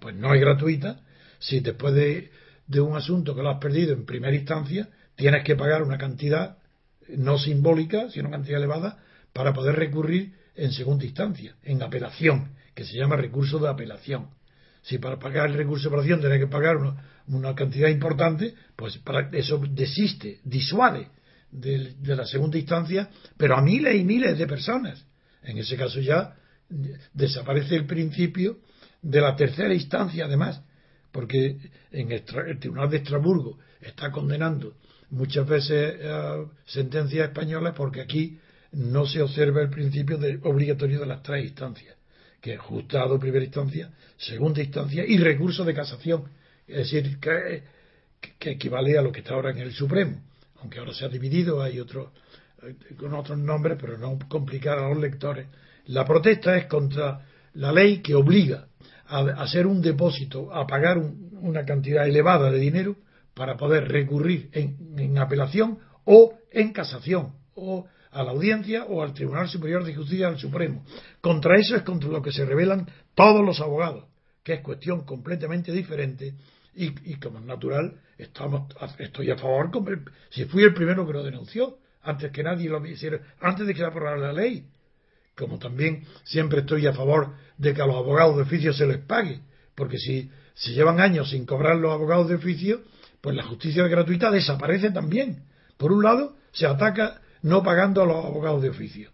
[0.00, 1.00] Pues no es gratuita
[1.38, 2.30] si después de,
[2.66, 6.58] de un asunto que lo has perdido en primera instancia, tienes que pagar una cantidad
[7.08, 12.84] no simbólica, sino una cantidad elevada, para poder recurrir en segunda instancia, en apelación, que
[12.84, 14.28] se llama recurso de apelación.
[14.82, 16.76] Si para pagar el recurso de apelación tienes que pagar
[17.26, 21.08] una, cantidad importante, pues para eso desiste, disuade
[21.50, 25.04] de, la segunda instancia, pero a miles y miles de personas.
[25.42, 26.36] En ese caso ya
[27.12, 28.58] desaparece el principio
[29.00, 30.62] de la tercera instancia, además,
[31.12, 31.58] porque
[31.92, 32.24] en el,
[32.58, 34.74] Tribunal de Estrasburgo está condenando
[35.10, 35.94] muchas veces
[36.66, 38.38] sentencias españolas porque aquí
[38.72, 41.96] no se observa el principio de obligatorio de las tres instancias,
[42.44, 46.24] que es juzgado primera instancia, segunda instancia y recurso de casación,
[46.66, 47.62] es decir, que,
[48.38, 50.20] que, equivale a lo que está ahora en el Supremo,
[50.60, 52.08] aunque ahora se ha dividido, hay otros
[52.62, 55.46] eh, con otros nombres, pero no complicar a los lectores.
[55.86, 58.66] La protesta es contra la ley que obliga
[59.06, 62.96] a hacer un depósito, a pagar una cantidad elevada de dinero
[63.32, 69.48] para poder recurrir en, apelación o en casación o a la audiencia o al Tribunal
[69.48, 70.84] Superior de Justicia del Supremo.
[71.20, 74.04] Contra eso es contra lo que se rebelan todos los abogados,
[74.42, 76.34] que es cuestión completamente diferente
[76.76, 79.70] y, como es natural, estamos, estoy a favor,
[80.30, 83.80] si fui el primero que lo denunció, antes que nadie lo hiciera, antes de que
[83.80, 84.66] se aprobara la ley,
[85.36, 88.98] como también siempre estoy a favor de que a los abogados de oficio se les
[88.98, 89.40] pague,
[89.74, 92.82] porque si se llevan años sin cobrar los abogados de oficio,
[93.20, 95.44] pues la justicia gratuita desaparece también.
[95.76, 99.10] Por un lado, se ataca no pagando a los abogados de oficio.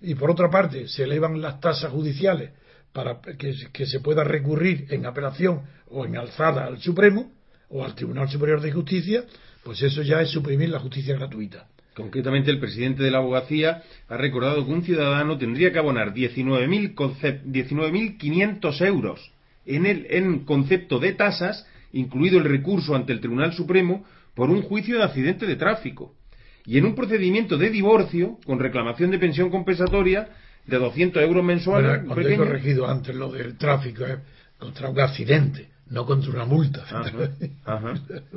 [0.00, 2.52] Y por otra parte, se elevan las tasas judiciales
[2.92, 7.32] para que, se pueda recurrir en apelación o en alzada al Supremo
[7.70, 9.24] o al Tribunal Superior de Justicia,
[9.64, 11.66] pues eso ya es suprimir la justicia gratuita.
[11.94, 18.86] Concretamente, el presidente de la abogacía ha recordado que un ciudadano tendría que abonar 19.500
[18.86, 19.32] euros
[19.66, 24.04] en el en concepto de tasas incluido el recurso ante el Tribunal Supremo
[24.34, 26.14] por un juicio de accidente de tráfico
[26.64, 30.28] y en un procedimiento de divorcio con reclamación de pensión compensatoria
[30.66, 32.02] de 200 euros mensuales.
[32.06, 34.18] cuando he corregido antes lo del tráfico, ¿eh?
[34.58, 36.84] contra un accidente, no contra una multa.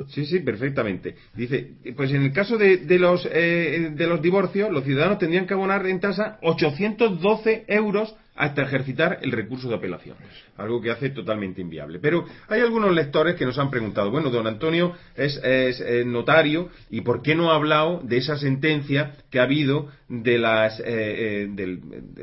[0.08, 1.14] Sí, sí, perfectamente.
[1.34, 5.46] Dice, pues en el caso de, de los, eh, de los divorcios, los ciudadanos tendrían
[5.46, 10.16] que abonar en tasa 812 euros hasta ejercitar el recurso de apelación,
[10.56, 11.98] algo que hace totalmente inviable.
[11.98, 17.00] Pero hay algunos lectores que nos han preguntado, bueno, don Antonio es, eh, notario y
[17.00, 21.48] ¿por qué no ha hablado de esa sentencia que ha habido de las, eh, eh,
[21.50, 21.80] del,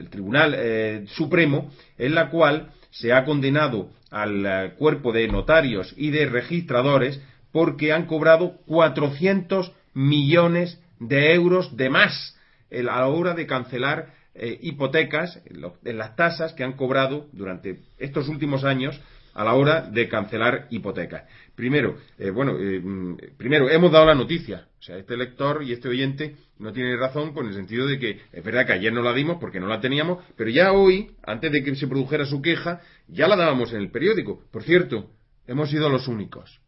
[0.10, 7.22] Tribunal Supremo en la cual se ha condenado al cuerpo de notarios y de registradores
[7.52, 12.38] porque han cobrado 400 millones de euros de más
[12.72, 18.28] a la hora de cancelar eh, hipotecas, en, las tasas que han cobrado durante estos
[18.30, 19.00] últimos años
[19.34, 21.24] a la hora de cancelar hipotecas.
[21.56, 24.68] Primero, eh, bueno, eh, mm, primero hemos dado la noticia.
[24.80, 28.22] O sea, este lector y este oyente no tiene razón con el sentido de que
[28.32, 31.52] es verdad que ayer no la dimos porque no la teníamos, pero ya hoy, antes
[31.52, 34.44] de que se produjera su queja, ya la dábamos en el periódico.
[34.52, 35.10] Por cierto,
[35.48, 36.60] hemos sido los únicos.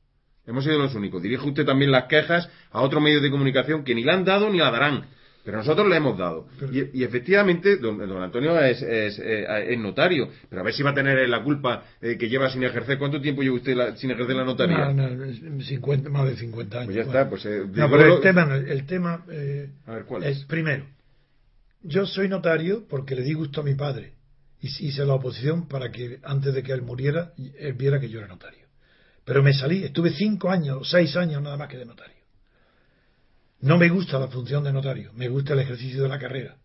[0.47, 1.21] Hemos sido los únicos.
[1.21, 4.49] Dirige usted también las quejas a otros medios de comunicación que ni la han dado
[4.49, 5.05] ni la darán.
[5.45, 6.47] Pero nosotros le hemos dado.
[6.71, 9.19] Y, efectivamente, don, Antonio es, es,
[9.77, 10.27] notario.
[10.49, 12.97] Pero a ver si va a tener la culpa eh, que lleva sin ejercer.
[12.97, 14.91] ¿Cuánto tiempo lleva usted sin ejercer la notaría?
[14.91, 16.85] No, no, 50, más de 50 años.
[16.87, 17.29] Pues ya está.
[17.29, 20.43] Pues, eh, no, pero el tema, el tema eh, a ver, ¿cuál es?
[20.45, 20.85] Primero,
[21.83, 24.13] yo soy notario porque le di gusto a mi padre.
[24.61, 28.17] Y hice la oposición para que antes de que él muriera, él viera que yo
[28.17, 28.65] era notario.
[29.23, 32.14] Pero me salí, estuve cinco años, seis años nada más que de notario.
[33.61, 36.57] No me gusta la función de notario, me gusta el ejercicio de la carrera,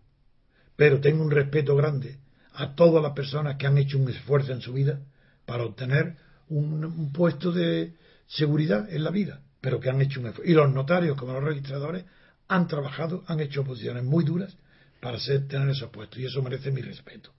[0.77, 2.19] pero tengo un respeto grande
[2.55, 5.01] a todas las personas que han hecho un esfuerzo en su vida
[5.47, 6.17] para obtener
[6.49, 7.95] un, puesto de
[8.27, 10.51] seguridad en la vida, pero que han hecho un esfuerzo.
[10.51, 12.05] Y los notarios, como los registradores,
[12.49, 14.57] han trabajado, han hecho oposiciones muy duras
[15.01, 15.19] para
[15.49, 17.33] tener esos puestos, y eso merece mi respeto.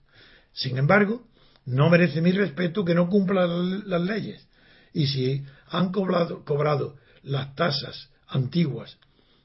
[0.52, 1.28] Sin embargo,
[1.66, 4.48] no merece mi respeto que no cumplan las leyes.
[4.92, 8.98] Y si han cobrado, cobrado las tasas antiguas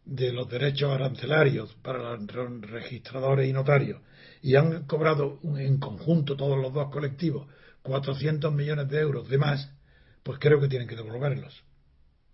[0.08, 4.02] de los derechos arancelarios para los registradores y notarios
[4.42, 7.48] y han cobrado en conjunto todos los dos colectivos
[7.88, 9.72] 400 millones de euros de más,
[10.24, 11.64] pues creo que tienen que devolverlos.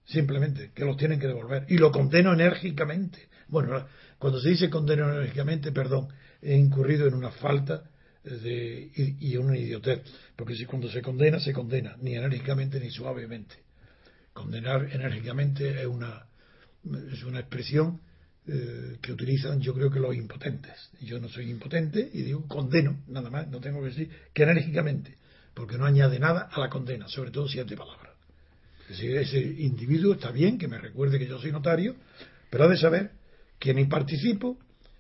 [0.05, 1.65] Simplemente, que los tienen que devolver.
[1.69, 3.29] Y lo condeno enérgicamente.
[3.47, 3.85] Bueno,
[4.17, 6.09] cuando se dice condeno enérgicamente, perdón,
[6.41, 7.83] he incurrido en una falta
[8.23, 10.01] de, y, y una idiotez.
[10.35, 13.55] Porque si cuando se condena, se condena, ni enérgicamente ni suavemente.
[14.33, 16.25] Condenar enérgicamente es una
[17.11, 18.01] es una expresión
[18.45, 20.91] eh, que utilizan yo creo que los impotentes.
[21.01, 25.17] Yo no soy impotente y digo condeno, nada más, no tengo que decir que enérgicamente,
[25.53, 28.13] porque no añade nada a la condena, sobre todo siete palabras.
[28.91, 31.95] Si ese individuo está bien, que me recuerde que yo soy notario,
[32.49, 33.11] pero ha de saber
[33.59, 34.59] que ni participo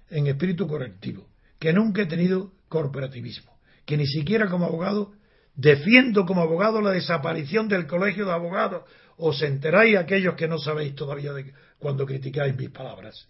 [0.09, 1.27] en espíritu correctivo,
[1.59, 5.13] que nunca he tenido corporativismo, que ni siquiera como abogado
[5.55, 8.83] defiendo como abogado la desaparición del colegio de abogados.
[9.17, 13.27] Os enteráis aquellos que no sabéis todavía de cuando criticáis mis palabras.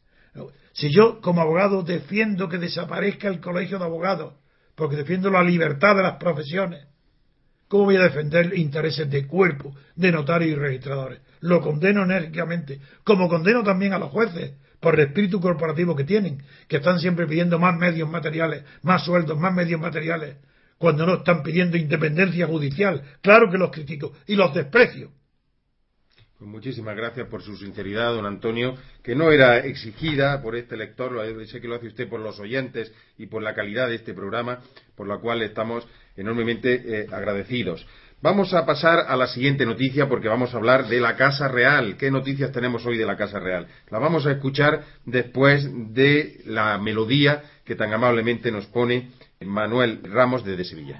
[0.71, 4.33] Si yo como abogado defiendo que desaparezca el colegio de abogados,
[4.75, 6.87] porque defiendo la libertad de las profesiones,
[7.67, 11.19] ¿cómo voy a defender intereses de cuerpo, de notarios y registradores?
[11.41, 16.41] Lo condeno enérgicamente, como condeno también a los jueces, por el espíritu corporativo que tienen,
[16.67, 20.37] que están siempre pidiendo más medios materiales, más sueldos, más medios materiales,
[20.77, 23.01] cuando no están pidiendo independencia judicial.
[23.21, 25.11] Claro que los critico y los desprecio.
[26.43, 31.13] Pues muchísimas gracias por su sinceridad, don Antonio, que no era exigida por este lector,
[31.47, 34.59] sé que lo hace usted por los oyentes y por la calidad de este programa,
[34.95, 37.87] por la cual estamos enormemente eh, agradecidos.
[38.23, 41.97] Vamos a pasar a la siguiente noticia porque vamos a hablar de la Casa Real.
[41.97, 43.67] ¿Qué noticias tenemos hoy de la Casa Real?
[43.89, 49.11] La vamos a escuchar después de la melodía que tan amablemente nos pone
[49.45, 50.99] Manuel Ramos desde Sevilla.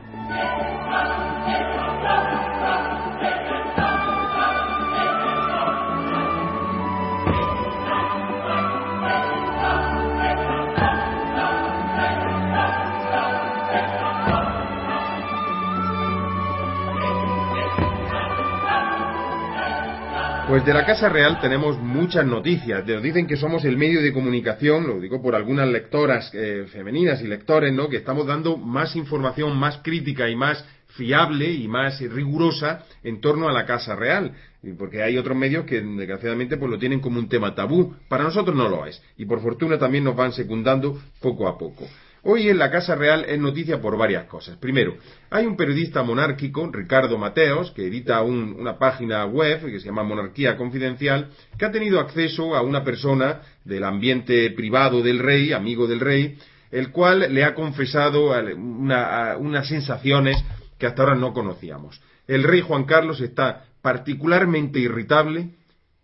[20.54, 22.86] Pues de la Casa Real tenemos muchas noticias.
[22.86, 27.24] Nos dicen que somos el medio de comunicación, lo digo por algunas lectoras eh, femeninas
[27.24, 27.90] y lectores, ¿no?
[27.90, 33.50] Que estamos dando más información, más crítica y más fiable y más rigurosa en torno
[33.50, 34.34] a la Casa Real,
[34.78, 37.96] porque hay otros medios que desgraciadamente pues lo tienen como un tema tabú.
[38.08, 41.88] Para nosotros no lo es y por fortuna también nos van secundando poco a poco.
[42.26, 44.56] Hoy en la Casa Real es noticia por varias cosas.
[44.56, 44.96] Primero,
[45.30, 50.56] hay un periodista monárquico, Ricardo Mateos, que edita una página web que se llama Monarquía
[50.56, 56.00] Confidencial, que ha tenido acceso a una persona del ambiente privado del rey, amigo del
[56.00, 56.38] rey,
[56.72, 60.42] el cual le ha confesado unas sensaciones
[60.80, 62.00] que hasta ahora no conocíamos.
[62.26, 65.50] El rey Juan Carlos está particularmente irritable,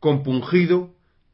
[0.01, 0.89] compungido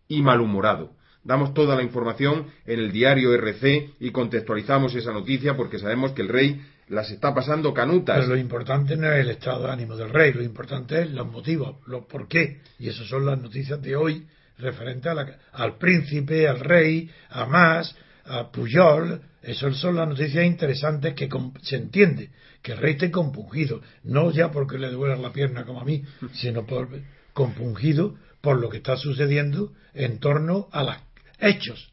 [0.07, 0.95] y malhumorado
[1.26, 6.21] damos toda la información en el diario RC y contextualizamos esa noticia porque sabemos que
[6.21, 8.17] el rey las está pasando canutas.
[8.17, 11.28] Pero lo importante no es el estado de ánimo del rey, lo importante es los
[11.28, 12.61] motivos, los por qué.
[12.80, 14.26] Y esas son las noticias de hoy
[14.57, 17.95] referente al príncipe, al rey, a Más,
[18.26, 19.21] a Puyol.
[19.41, 21.28] Esas son las noticias interesantes que
[21.61, 22.30] se entiende
[22.61, 26.03] que el rey esté compungido, no ya porque le duela la pierna como a mí,
[26.34, 26.89] sino por
[27.34, 31.05] compungido por lo que está sucediendo en torno a las
[31.39, 31.91] hechos.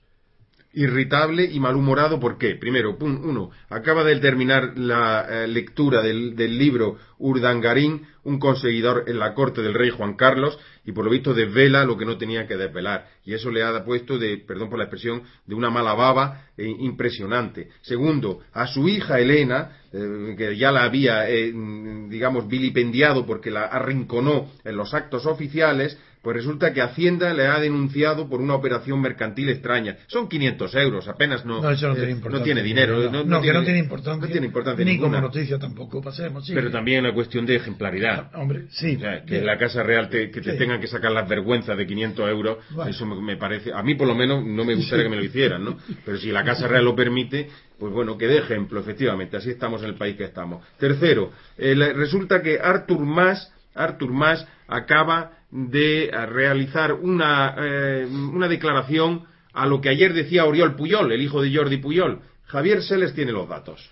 [0.75, 2.55] Irritable y malhumorado, ¿por qué?
[2.55, 9.35] Primero, uno, acaba de terminar la eh, lectura del, libro Urdangarín, un conseguidor en la
[9.35, 12.57] corte del rey Juan Carlos, y por lo visto desvela lo que no tenía que
[12.57, 13.07] desvelar.
[13.25, 16.67] Y eso le ha puesto de, perdón por la expresión, de una mala baba eh,
[16.67, 17.69] impresionante.
[17.83, 24.51] Segundo, a su hija Elena, eh, que ya la había, digamos, vilipendiado porque la arrinconó
[24.65, 29.49] en los actos oficiales, pues resulta que Hacienda le ha denunciado por una operación mercantil
[29.49, 29.97] extraña.
[30.07, 31.61] Son 500 euros, apenas no.
[31.61, 32.39] No, eso no tiene importancia.
[32.39, 33.11] No tiene dinero.
[33.11, 34.27] No, que no tiene importancia.
[34.27, 36.49] No tiene importancia Ni como noticia tampoco, pasemos.
[36.53, 38.31] Pero también una cuestión de ejemplaridad.
[38.33, 38.97] Ah, hombre, sí.
[39.27, 42.29] que en la Casa Real te, que te tengan que sacar las vergüenzas de 500
[42.31, 42.59] euros,
[42.89, 43.73] eso me, parece.
[43.73, 45.77] A mí, por lo menos, no me gustaría que me lo hicieran, ¿no?
[46.05, 49.37] Pero si la Casa Real lo permite, pues bueno, que dé ejemplo, efectivamente.
[49.37, 50.65] Así estamos en el país que estamos.
[50.79, 59.25] Tercero, eh, resulta que Artur Mas, Artur Mas acaba de realizar una, eh, una declaración
[59.53, 62.21] a lo que ayer decía Oriol Puyol, el hijo de Jordi Puyol.
[62.47, 63.91] Javier Seles tiene los datos.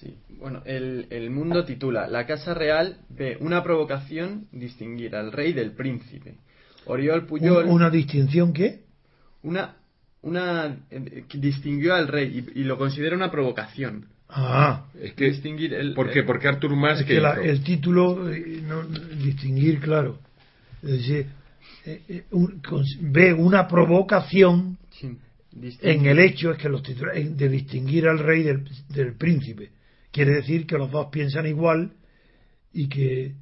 [0.00, 5.52] Sí, bueno, el, el, mundo titula La Casa Real ve una provocación distinguir al rey
[5.52, 6.36] del príncipe.
[6.86, 7.66] Oriol Puyol.
[7.66, 8.82] ¿Una distinción qué?
[9.42, 9.76] Una.
[10.22, 14.06] una eh, distinguió al rey y, lo considera una provocación.
[14.28, 15.30] Ah, es que.
[15.30, 16.22] Distinguir el, ¿Por qué?
[16.22, 17.00] Porque Artur Mas.
[17.00, 18.30] Es que, el título.
[18.32, 20.20] Eh, no, distinguir, claro.
[20.82, 21.26] Es decir,
[21.84, 22.24] eh,
[23.00, 24.78] ve una provocación
[25.60, 28.44] en el hecho es que los de distinguir al rey
[28.88, 29.70] del, príncipe.
[30.10, 31.92] Quiere decir que los dos piensan igual
[32.72, 33.34] y que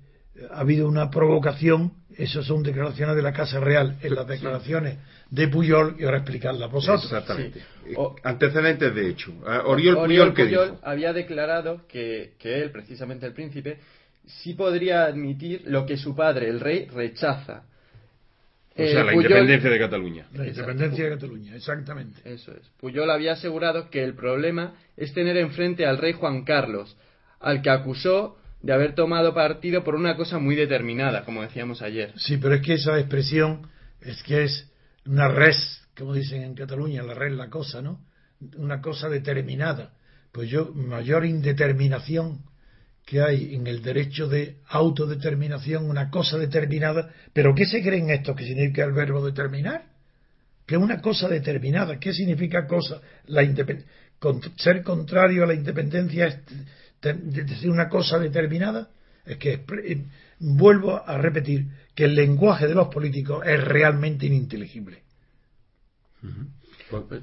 [0.51, 1.93] ha habido una provocación.
[2.17, 4.99] Esas son declaraciones de la Casa Real en las declaraciones
[5.31, 7.05] de Puyol y ahora explicarlas vosotros.
[7.05, 7.63] Exactamente.
[8.23, 9.33] Antecedentes de hecho.
[9.47, 13.79] Ah, Oriol, Puyol, Puyol había declarado que, que él, precisamente el príncipe,
[14.25, 17.65] sí podría admitir lo que su padre, el rey, rechaza.
[18.79, 20.27] O sea, la independencia de Cataluña.
[20.35, 22.21] La independencia de Cataluña, exactamente.
[22.25, 22.69] Eso es.
[22.79, 26.97] Puyol había asegurado que el problema es tener enfrente al rey Juan Carlos,
[27.41, 32.13] al que acusó de haber tomado partido por una cosa muy determinada, como decíamos ayer.
[32.17, 33.69] Sí, pero es que esa expresión
[34.01, 34.71] es que es
[35.07, 38.01] una res, como dicen en Cataluña, la res la cosa, ¿no?
[38.57, 39.95] Una cosa determinada.
[40.33, 42.41] Pues yo, mayor indeterminación
[43.07, 47.09] que hay en el derecho de autodeterminación, una cosa determinada.
[47.33, 49.85] ¿Pero qué se creen estos que significa el verbo determinar?
[50.67, 52.01] Que una cosa determinada.
[52.01, 53.01] ¿Qué significa cosa?
[53.27, 53.45] La
[54.57, 56.41] ser contrario a la independencia es
[57.01, 58.91] decir una cosa determinada.
[59.25, 60.05] Es que eh,
[60.41, 65.05] vuelvo a repetir que el lenguaje de los políticos es realmente ininteligible.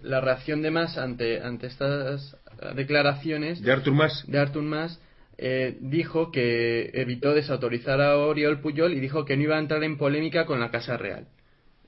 [0.04, 2.38] La reacción de Mas ante, ante estas
[2.74, 4.98] declaraciones de Artur Mas, de Artur Mas
[5.38, 9.84] eh, dijo que evitó desautorizar a Oriol Puyol y dijo que no iba a entrar
[9.84, 11.28] en polémica con la Casa Real.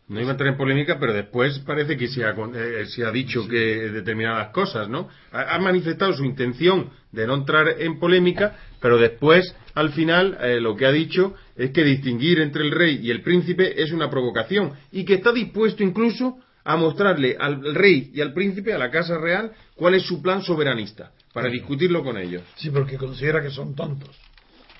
[0.07, 3.11] No iba a entrar en polémica, pero después parece que se ha, eh, se ha
[3.11, 5.09] dicho que determinadas cosas, ¿no?
[5.31, 10.75] Ha, manifestado su intención de no entrar en polémica, pero después, al final, eh, lo
[10.75, 14.73] que ha dicho es que distinguir entre el rey y el príncipe es una provocación
[14.91, 19.17] y que está dispuesto incluso a mostrarle al rey y al príncipe, a la Casa
[19.17, 22.43] Real, cuál es su plan soberanista para discutirlo con ellos.
[22.55, 24.17] Sí, porque considera que son tontos.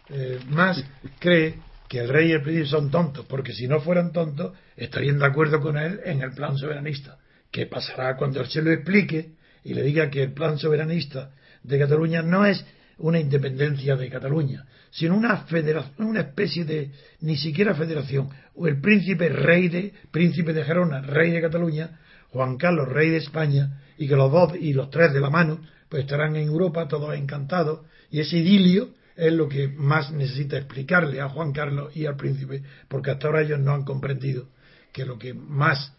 [0.08, 0.82] Eh, más
[1.20, 1.56] cree
[1.90, 5.26] que el rey y el príncipe son tontos, porque si no fueran tontos, estarían de
[5.26, 7.18] acuerdo con él en el plan soberanista.
[7.52, 9.32] ¿Qué pasará cuando él se lo explique
[9.66, 11.32] y le diga que el plan soberanista
[11.62, 12.66] de Cataluña no es
[13.00, 18.80] una independencia de Cataluña, sino una federación, una especie de, ni siquiera federación, o el
[18.80, 22.00] príncipe rey de, príncipe de Gerona, rey de Cataluña,
[22.30, 25.60] Juan Carlos, rey de España, y que los dos y los tres de la mano
[25.96, 31.22] pues estarán en Europa todos encantados y ese idilio es lo que más necesita explicarle
[31.22, 34.50] a Juan Carlos y al príncipe, porque hasta ahora ellos no han comprendido
[34.92, 35.94] que lo que más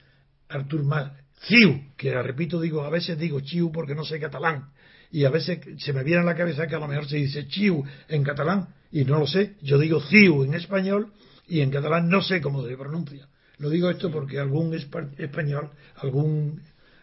[0.51, 1.13] Artur más
[1.47, 4.69] Ciu, que repito digo, a veces digo Chiu porque no sé catalán,
[5.11, 7.49] y a veces se me viene a la cabeza que a lo mejor se dice
[7.49, 11.15] Chiu en catalán, y no lo sé, yo digo Ciu en español,
[11.49, 13.27] y en catalán no sé cómo se pronuncia.
[13.57, 16.61] Lo digo esto porque algún español, algún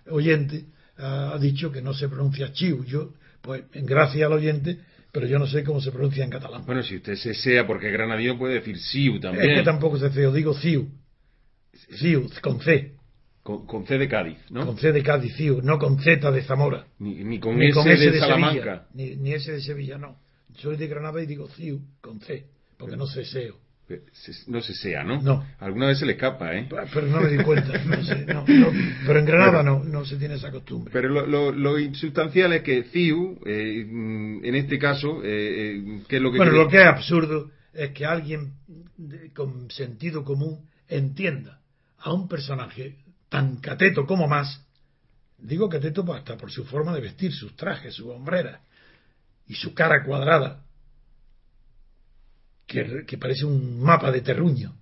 [0.08, 0.66] oyente,
[0.98, 2.84] ha dicho que no se pronuncia chiu.
[2.86, 4.80] Yo, pues, en gracia al oyente,
[5.12, 6.66] pero yo no sé cómo se pronuncia en catalán.
[6.66, 9.52] Bueno, si usted se sea, porque granadino puede decir siu también.
[9.52, 10.90] Es que tampoco se feo, digo ciu.
[11.98, 12.94] Ciu, con C.
[13.44, 14.66] Con, C de Cádiz, ¿no?
[14.66, 16.88] Con C de Cádiz, ciu, no con Z de Zamora.
[17.00, 18.88] Ni, con, S de, Salamanca.
[18.94, 20.18] ni, ni S de Sevilla, no.
[20.58, 22.46] Soy de Granada y digo ciu, con C,
[22.78, 23.63] porque no sé seo.
[24.48, 25.22] No se sea, ¿no?
[25.22, 25.46] No.
[25.60, 26.68] Alguna vez se le escapa, ¿eh?
[26.94, 27.74] Pero no me di cuenta.
[29.06, 30.92] pero en Granada no, no se tiene esa costumbre.
[30.94, 33.82] Pero lo, lo, insubstancial es que CIU, eh,
[34.44, 35.28] en este caso, eh,
[35.76, 36.38] eh, ¿qué es lo que.
[36.38, 38.54] Bueno, lo que es absurdo es que alguien
[39.34, 41.60] con sentido común entienda
[41.98, 44.66] a un personaje tan cateto como más.
[45.38, 48.62] Digo cateto hasta por su forma de vestir, sus trajes, su hombrera
[49.46, 50.64] y su cara cuadrada
[52.66, 54.76] que, parece un mapa de terruño.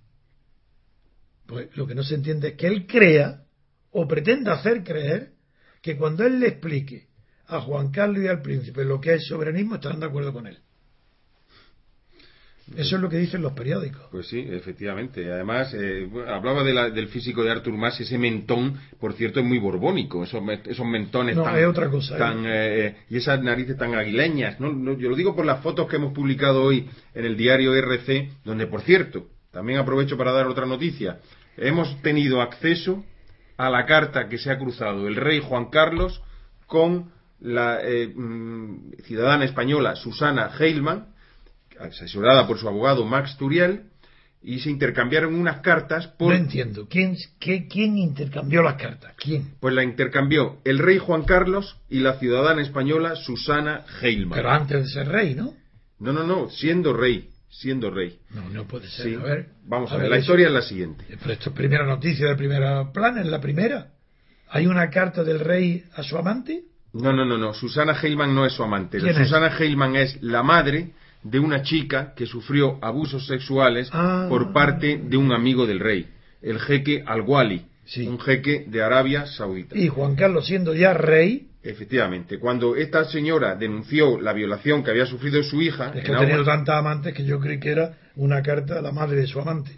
[1.46, 3.44] Pues lo que no se entiende es que él crea
[3.90, 5.32] o pretenda hacer creer
[5.82, 7.08] que cuando él le explique
[7.46, 10.58] a Juan Carlos y al príncipe lo que es soberanismo, estarán de acuerdo con él.
[12.76, 14.02] Eso es lo que dicen los periódicos.
[14.10, 15.30] Pues sí, efectivamente.
[15.30, 20.24] Además, eh, hablaba del físico de Artur Mas, ese mentón, por cierto, es muy borbónico.
[20.24, 24.58] Esos, esos mentones no, tan, otra cosa, tan eh, y esas narices tan aguileñas.
[24.60, 24.96] ¿no?
[24.96, 28.66] yo lo digo por las fotos que hemos publicado hoy en el diario RC, donde,
[28.66, 31.18] por cierto, también aprovecho para dar otra noticia.
[31.56, 33.04] Hemos tenido acceso
[33.56, 36.22] a la carta que se ha cruzado el rey Juan Carlos
[36.66, 41.11] con la eh, mm, ciudadana española Susana Heilman,
[41.80, 43.82] asesorada por su abogado Max Turiel,
[44.42, 46.32] y se intercambiaron unas cartas por...
[46.32, 46.86] No entiendo.
[46.88, 49.14] ¿Quién, qué, ¿Quién intercambió las cartas?
[49.16, 49.54] ¿Quién?
[49.60, 54.36] Pues la intercambió el rey Juan Carlos y la ciudadana española Susana Heilman.
[54.36, 55.54] Pero antes de ser rey, ¿no?
[56.00, 57.28] No, no, no, siendo rey.
[57.48, 58.18] Siendo rey.
[58.30, 59.18] No, no puede ser.
[59.18, 61.04] a ver, vamos a, ver, la historia es la siguiente.
[61.06, 63.88] Pero esto es primera noticia de primera plana, es la primera.
[64.48, 66.64] ¿Hay una carta del rey a su amante?
[66.94, 67.52] No, no, no, no.
[67.54, 69.00] Susana Heilman no es su amante.
[69.00, 70.92] Susana Heilman es la madre
[71.22, 74.26] de una chica que sufrió abusos sexuales ah.
[74.28, 76.08] por parte de un amigo del rey,
[76.40, 77.66] el jeque Al-Wali,
[78.06, 79.76] un jeque de Arabia Saudita.
[79.76, 81.48] Y Juan Carlos siendo ya rey.
[81.64, 85.92] Efectivamente, cuando esta señora denunció la violación que había sufrido su hija.
[85.94, 88.90] Es que ha tenido tantas amantes que yo creí que era una carta a la
[88.90, 89.70] madre de su amante.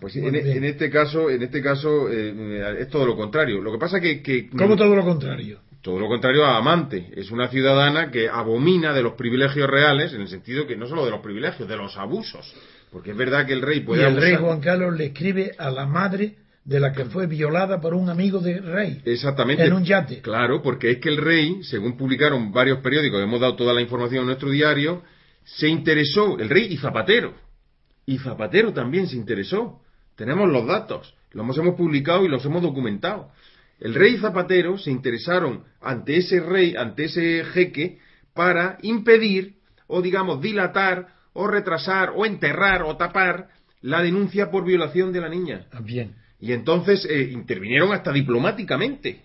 [0.00, 3.60] pues en, este caso, en este caso eh, es todo lo contrario.
[3.60, 5.58] Lo que pasa que, que ¿Cómo todo lo contrario?
[5.82, 7.10] Todo lo contrario a amante.
[7.16, 11.04] Es una ciudadana que abomina de los privilegios reales, en el sentido que no solo
[11.04, 12.54] de los privilegios, de los abusos.
[12.92, 14.02] Porque es verdad que el rey puede.
[14.02, 17.80] Y el rey Juan Carlos le escribe a la madre de la que fue violada
[17.80, 19.02] por un amigo del rey.
[19.04, 19.64] Exactamente.
[19.64, 20.20] En un yate.
[20.20, 24.20] Claro, porque es que el rey, según publicaron varios periódicos, hemos dado toda la información
[24.20, 25.02] en nuestro diario,
[25.44, 27.34] se interesó, el rey y Zapatero.
[28.06, 29.80] Y Zapatero también se interesó.
[30.14, 33.32] Tenemos los datos, los hemos publicado y los hemos documentado.
[33.80, 37.98] El rey Zapatero se interesaron ante ese rey, ante ese jeque,
[38.34, 39.54] para impedir
[39.86, 43.48] o digamos dilatar o retrasar o enterrar o tapar
[43.80, 45.66] la denuncia por violación de la niña.
[45.72, 46.14] Ah, bien.
[46.40, 49.20] Y entonces eh, intervinieron hasta diplomáticamente.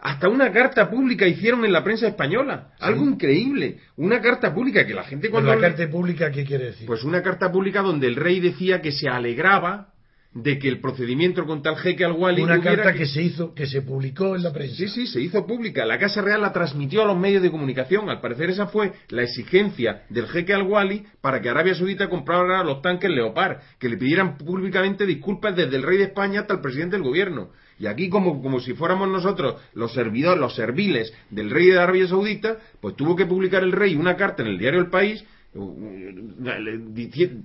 [0.00, 2.72] Hasta una carta pública hicieron en la prensa española.
[2.78, 3.80] Algo increíble.
[3.96, 5.54] Una carta pública que la gente cuando...
[5.54, 6.86] ¿La carta pública qué quiere decir?
[6.86, 9.92] Pues una carta pública donde el rey decía que se alegraba
[10.32, 13.06] de que el procedimiento contra el jeque al-Wali una carta que...
[13.06, 14.76] se hizo que se publicó en la prensa.
[14.76, 15.84] Sí sí se hizo pública.
[15.84, 18.08] La casa real la transmitió a los medios de comunicación.
[18.08, 22.80] Al parecer esa fue la exigencia del jeque al-Wali para que Arabia Saudita comprara los
[22.80, 26.96] tanques Leopard que le pidieran públicamente disculpas desde el rey de España hasta el presidente
[26.96, 27.50] del gobierno.
[27.80, 32.06] Y aquí como, como si fuéramos nosotros los servidores los serviles del rey de Arabia
[32.06, 35.24] Saudita pues tuvo que publicar el rey una carta en el diario El País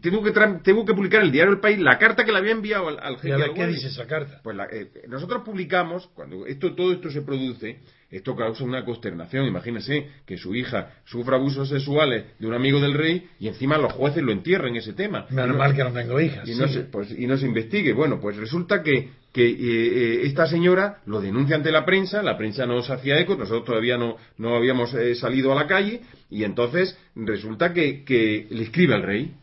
[0.01, 0.31] tengo que,
[0.63, 2.99] tengo que publicar en el diario El País la carta que le había enviado al,
[2.99, 3.53] al jefe.
[3.55, 4.41] ¿Qué dice esa carta?
[4.43, 7.79] Pues eh, nosotros publicamos, cuando esto, todo esto se produce,
[8.17, 9.45] esto causa una consternación.
[9.45, 13.93] Imagínese que su hija sufra abusos sexuales de un amigo del rey y encima los
[13.93, 15.25] jueces lo entierren ese tema.
[15.29, 16.47] Menos mal que no tengo hijas.
[16.47, 17.93] Y, no se, pues, y no se investigue.
[17.93, 22.37] Bueno, pues resulta que que eh, eh, esta señora lo denuncia ante la prensa, la
[22.37, 25.99] prensa no se hacía eco, nosotros todavía no, no habíamos eh, salido a la calle,
[26.29, 29.33] y entonces resulta que, que, le escribe al rey,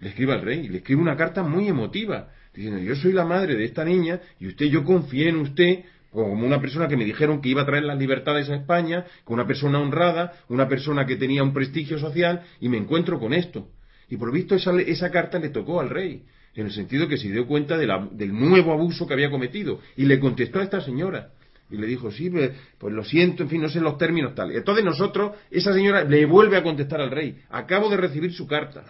[0.00, 3.24] le escribe al rey, y le escribe una carta muy emotiva, diciendo, yo soy la
[3.24, 7.04] madre de esta niña, y usted, yo confié en usted, como una persona que me
[7.04, 11.06] dijeron que iba a traer las libertades a España, con una persona honrada, una persona
[11.06, 13.68] que tenía un prestigio social, y me encuentro con esto.
[14.08, 17.30] Y por visto esa, esa carta le tocó al rey en el sentido que se
[17.30, 19.80] dio cuenta del nuevo abuso que había cometido.
[19.96, 21.30] Y le contestó a esta señora.
[21.70, 24.52] Y le dijo, sí, pues, pues lo siento, en fin, no sé los términos tal.
[24.52, 27.40] Entonces nosotros, esa señora le vuelve a contestar al rey.
[27.48, 28.84] Acabo de recibir su carta.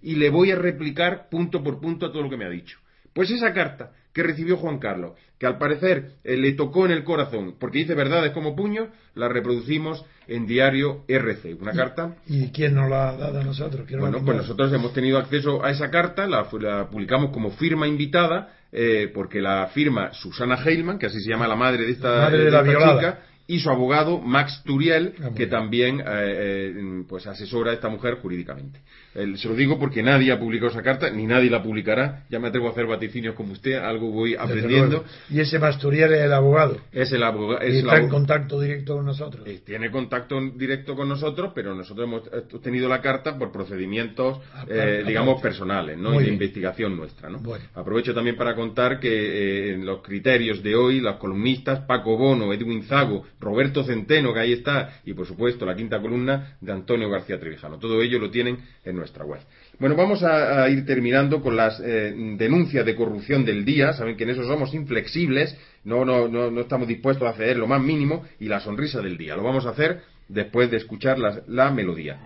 [0.00, 2.78] Y le voy a replicar punto por punto a todo lo que me ha dicho.
[3.12, 7.04] Pues esa carta que recibió Juan Carlos, que al parecer eh, le tocó en el
[7.04, 12.16] corazón, porque dice verdades como puño, la reproducimos en diario RC, una carta.
[12.26, 13.88] ¿Y quién nos la ha dado a nosotros?
[13.98, 16.48] Bueno, pues nosotros hemos tenido acceso a esa carta, la,
[16.90, 21.56] publicamos como firma invitada, eh, porque la firma Susana Heilman, que así se llama la
[21.56, 26.02] madre de esta, madre de, la chica, y su abogado Max Turiel, ah, que también
[26.06, 28.80] eh, pues asesora a esta mujer jurídicamente
[29.12, 32.24] se lo digo porque nadie ha publicado esa carta, ni nadie la publicará.
[32.30, 35.04] Ya me atrevo a hacer vaticinios como usted, algo voy aprendiendo.
[35.28, 36.78] Y ese Masturiel es el abogado.
[36.92, 37.66] Es el abogado.
[37.66, 39.46] Y está en contacto directo con nosotros.
[39.46, 44.64] Eh, tiene contacto directo con nosotros, pero nosotros hemos obtenido la carta por procedimientos, ah,
[44.68, 46.18] eh, digamos, personales, ¿no?
[46.18, 47.40] de investigación nuestra, ¿no?
[47.74, 52.52] Aprovecho también para contar que eh, en los criterios de hoy, los columnistas Paco Bono,
[52.52, 57.10] Edwin Zago, Roberto Centeno, que ahí está, y por supuesto la quinta columna de Antonio
[57.10, 57.78] García Trevijano.
[57.78, 59.40] Todo ello lo tienen en nuestra web.
[59.78, 63.92] Bueno, vamos a, ir terminando con las eh, denuncias de corrupción del día.
[63.94, 67.66] Saben que en eso somos inflexibles, no, no, no, no, estamos dispuestos a ceder lo
[67.66, 69.34] más mínimo y la sonrisa del día.
[69.34, 72.20] Lo vamos a hacer después de escuchar la melodía.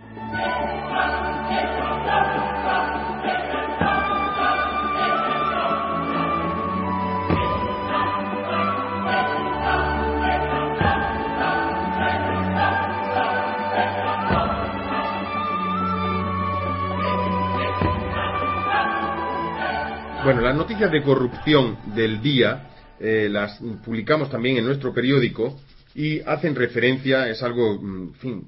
[20.35, 22.69] Bueno, las noticias de corrupción del día
[22.99, 25.61] eh, las publicamos también en nuestro periódico
[25.95, 28.47] y hacen referencia, es algo, mm, en fin,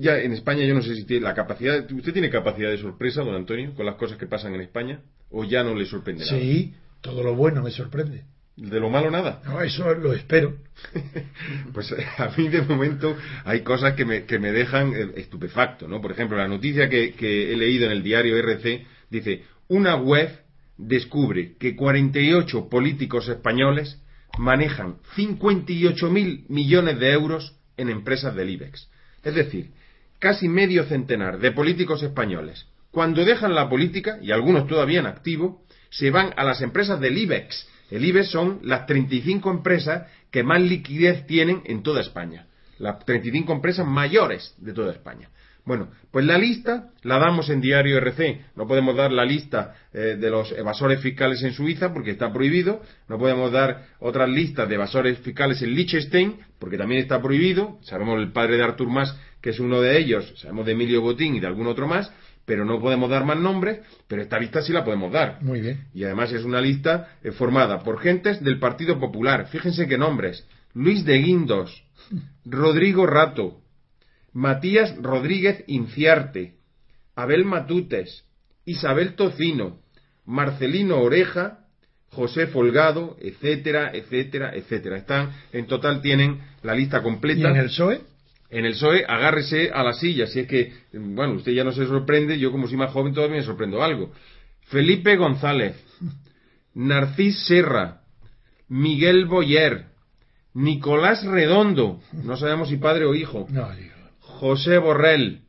[0.00, 3.20] ya en España yo no sé si tiene la capacidad, ¿usted tiene capacidad de sorpresa,
[3.20, 5.02] don Antonio, con las cosas que pasan en España?
[5.30, 6.38] ¿O ya no le sorprende nada?
[6.38, 8.24] Sí, todo lo bueno me sorprende.
[8.56, 9.42] ¿De lo malo nada?
[9.44, 10.56] No, eso lo espero.
[11.74, 16.00] pues a mí de momento hay cosas que me, que me dejan eh, estupefacto, ¿no?
[16.00, 20.42] Por ejemplo, la noticia que, que he leído en el diario RC dice, una web
[20.86, 24.00] descubre que 48 políticos españoles
[24.38, 28.88] manejan 58.000 millones de euros en empresas del IBEX.
[29.22, 29.70] Es decir,
[30.18, 35.64] casi medio centenar de políticos españoles, cuando dejan la política, y algunos todavía en activo,
[35.90, 37.66] se van a las empresas del IBEX.
[37.90, 42.46] El IBEX son las 35 empresas que más liquidez tienen en toda España.
[42.78, 45.30] Las 35 empresas mayores de toda España.
[45.64, 48.46] Bueno, pues la lista la damos en Diario RC.
[48.56, 52.82] No podemos dar la lista eh, de los evasores fiscales en Suiza porque está prohibido.
[53.08, 57.78] No podemos dar otras listas de evasores fiscales en Liechtenstein porque también está prohibido.
[57.82, 60.32] Sabemos el padre de Artur Mas que es uno de ellos.
[60.36, 62.10] Sabemos de Emilio Botín y de algún otro más.
[62.44, 65.40] pero no podemos dar más nombres, pero esta lista sí la podemos dar.
[65.42, 65.84] Muy bien.
[65.94, 69.46] Y además es una lista eh, formada por gentes del Partido Popular.
[69.46, 70.44] Fíjense qué nombres.
[70.74, 71.84] Luis de Guindos,
[72.44, 73.61] Rodrigo Rato,
[74.32, 76.54] Matías Rodríguez Inciarte,
[77.14, 78.24] Abel Matutes,
[78.64, 79.80] Isabel Tocino,
[80.24, 81.66] Marcelino Oreja,
[82.10, 84.96] José Folgado, etcétera, etcétera, etcétera.
[84.98, 87.48] Están, en total tienen la lista completa.
[87.48, 88.00] ¿Y en el PSOE?
[88.50, 90.26] En el PSOE, agárrese a la silla.
[90.26, 93.38] Si es que, bueno, usted ya no se sorprende, yo como soy más joven todavía
[93.38, 94.12] me sorprendo algo.
[94.66, 95.74] Felipe González,
[96.74, 98.02] Narcís Serra,
[98.68, 99.86] Miguel Boyer,
[100.54, 104.01] Nicolás Redondo, no sabemos si padre o hijo, No, digo.
[104.42, 105.42] José Borrell,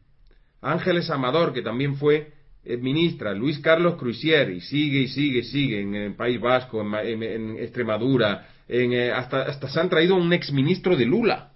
[0.61, 2.27] Ángeles Amador, que también fue
[2.63, 7.23] eh, ministra, Luis Carlos Cruisier, y sigue y sigue sigue en el País Vasco, en,
[7.23, 11.53] en- Extremadura, en, eh, hasta, hasta se han traído un exministro de Lula,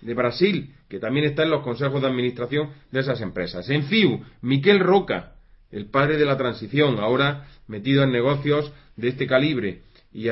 [0.00, 3.68] de Brasil, que también está en los consejos de administración de esas empresas.
[3.68, 5.34] En FIU, Miquel Roca,
[5.70, 9.82] el padre de la transición, ahora metido en negocios de este calibre.
[10.14, 10.28] Y,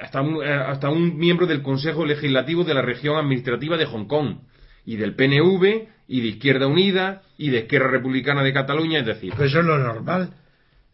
[0.00, 4.06] hasta, un, eh, hasta un miembro del Consejo Legislativo de la región administrativa de Hong
[4.06, 4.38] Kong.
[4.84, 9.32] Y del PNV, y de Izquierda Unida, y de Esquerra Republicana de Cataluña, es decir,
[9.34, 10.34] Pero eso es lo normal.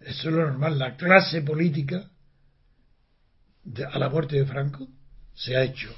[0.01, 0.78] Eso es lo normal.
[0.78, 2.09] La clase política
[3.64, 4.88] de- a la muerte de Franco
[5.34, 5.88] se ha hecho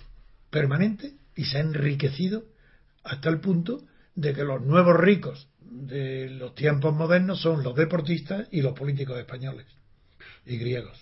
[0.50, 2.44] permanente y se ha enriquecido
[3.04, 3.82] hasta el punto
[4.14, 9.18] de que los nuevos ricos de los tiempos modernos son los deportistas y los políticos
[9.18, 9.66] españoles
[10.44, 10.98] y griegos.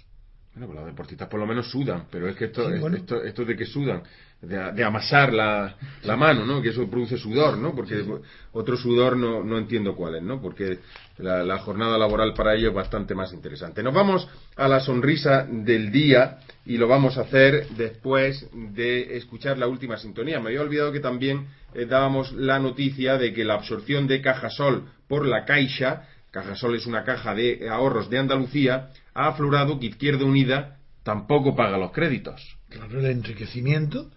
[0.53, 2.97] Bueno, pues los deportistas por lo menos sudan, pero es que esto, Sí, bueno.
[2.97, 4.03] esto, esto de que sudan,
[4.43, 6.63] de, de amasar la, la mano, ¿no?
[6.63, 7.75] Que eso produce sudor, ¿no?
[7.75, 8.05] Porque
[8.53, 10.41] otro sudor no, no entiendo cuál es, ¿no?
[10.41, 10.79] Porque
[11.19, 13.83] la, la jornada laboral para ellos es bastante más interesante.
[13.83, 19.59] Nos vamos a la sonrisa del día y lo vamos a hacer después de escuchar
[19.59, 20.41] la última sintonía.
[20.41, 24.85] Me había olvidado que también eh, dábamos la noticia de que la absorción de Cajasol
[25.07, 30.25] por la Caixa Cajasol es una caja de ahorros de Andalucía, ha aflorado que Izquierda
[30.25, 32.57] Unida tampoco paga los créditos.
[32.69, 34.11] Claro, el enriquecimiento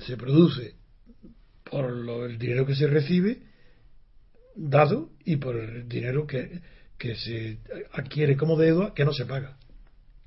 [0.00, 0.74] se produce
[1.64, 3.42] por lo- el dinero que se recibe
[4.54, 6.60] dado y por el dinero que,
[6.98, 7.58] que se
[7.92, 9.56] adquiere como deuda que no se paga.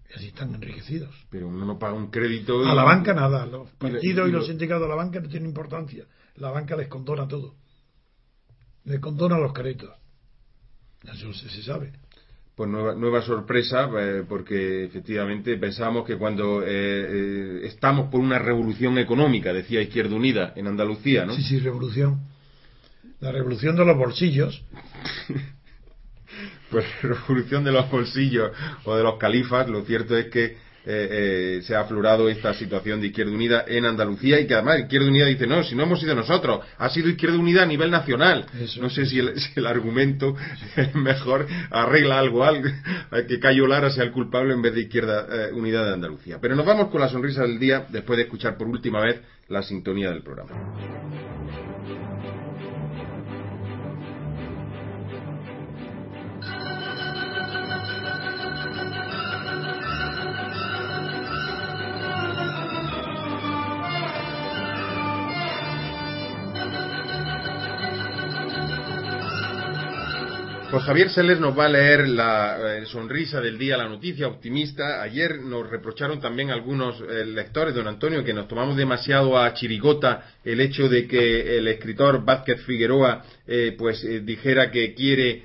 [0.10, 1.14] Y así están enriquecidos.
[1.30, 2.64] Pero uno no paga un crédito.
[2.64, 5.30] y- A la banca nada, los partidos y los lo- sindicatos de la banca no
[5.30, 6.06] tienen importancia.
[6.36, 7.56] La banca les condona todo.
[8.86, 9.90] Les condona los créditos.
[11.12, 11.94] Eso se, se sabe.
[12.56, 18.40] Pues nueva, nueva sorpresa, eh, porque efectivamente pensábamos que cuando eh, eh, estamos por una
[18.40, 21.36] revolución económica, decía Izquierda Unida en Andalucía, ¿no?
[21.36, 22.22] Sí, sí, revolución.
[23.20, 24.64] La revolución de los bolsillos.
[26.72, 28.52] Pues revolución de los bolsillos
[28.84, 33.02] o de los califas, lo cierto es que eh, eh, se ha aflorado esta situación
[33.02, 36.00] de Izquierda Unida en Andalucía y que además Izquierda Unida dice, no, si no hemos
[36.00, 38.46] sido nosotros, ha sido Izquierda Unida a nivel nacional.
[38.60, 40.36] Eso, no sé si el, si el argumento
[40.94, 42.70] mejor arregla algo, algo
[43.28, 46.38] que Cayo Lara sea el culpable en vez de Izquierda eh, Unida de Andalucía.
[46.40, 49.62] Pero nos vamos con la sonrisa del día después de escuchar por última vez la
[49.62, 50.52] sintonía del programa.
[70.76, 75.02] Pues Javier Seles nos va a leer la eh, sonrisa del día, la noticia optimista.
[75.02, 80.26] Ayer nos reprocharon también algunos eh, lectores, don Antonio, que nos tomamos demasiado a chirigota
[80.44, 85.44] el hecho de que el escritor Vázquez Figueroa eh, pues eh, dijera que quiere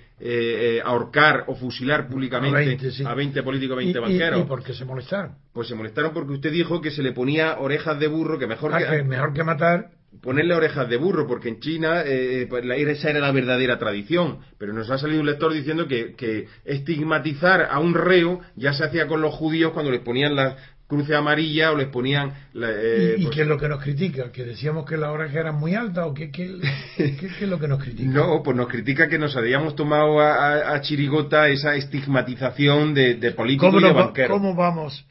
[0.84, 3.04] ahorcar o fusilar públicamente A 20, sí.
[3.06, 4.40] a 20 políticos, 20 y, y- banqueros.
[4.40, 5.36] y porque se molestaron.
[5.52, 8.74] Pues se molestaron porque usted dijo que se le ponía orejas de burro, que mejor
[8.74, 9.90] Ah, que, que mejor que matar.
[10.22, 14.38] Ponerle orejas de burro, porque en China eh, pues, la- esa era la verdadera tradición.
[14.58, 18.84] Pero nos ha salido un lector diciendo que, que estigmatizar a un reo ya se
[18.84, 20.56] hacía con los judíos cuando les ponían la
[20.88, 22.32] cruce amarilla o les ponían...
[22.52, 24.32] la- eh, ¿Y, y pues- qué es lo que nos critica?
[24.32, 26.58] ¿Que decíamos que las orejas eran muy altas o qué, qué,
[26.96, 28.10] qué- qué es lo que nos critica?
[28.12, 33.14] No, pues nos critica que nos habíamos tomado a, a- a chirigota esa estigmatización de,
[33.14, 34.30] de políticos ¿Cómo, y de banqueros.
[34.36, 35.06] cómo vamos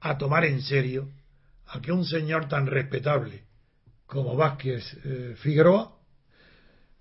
[0.00, 1.08] a tomar en serio
[1.68, 3.42] a que un señor tan respetable
[4.10, 5.96] como Vázquez eh, Figueroa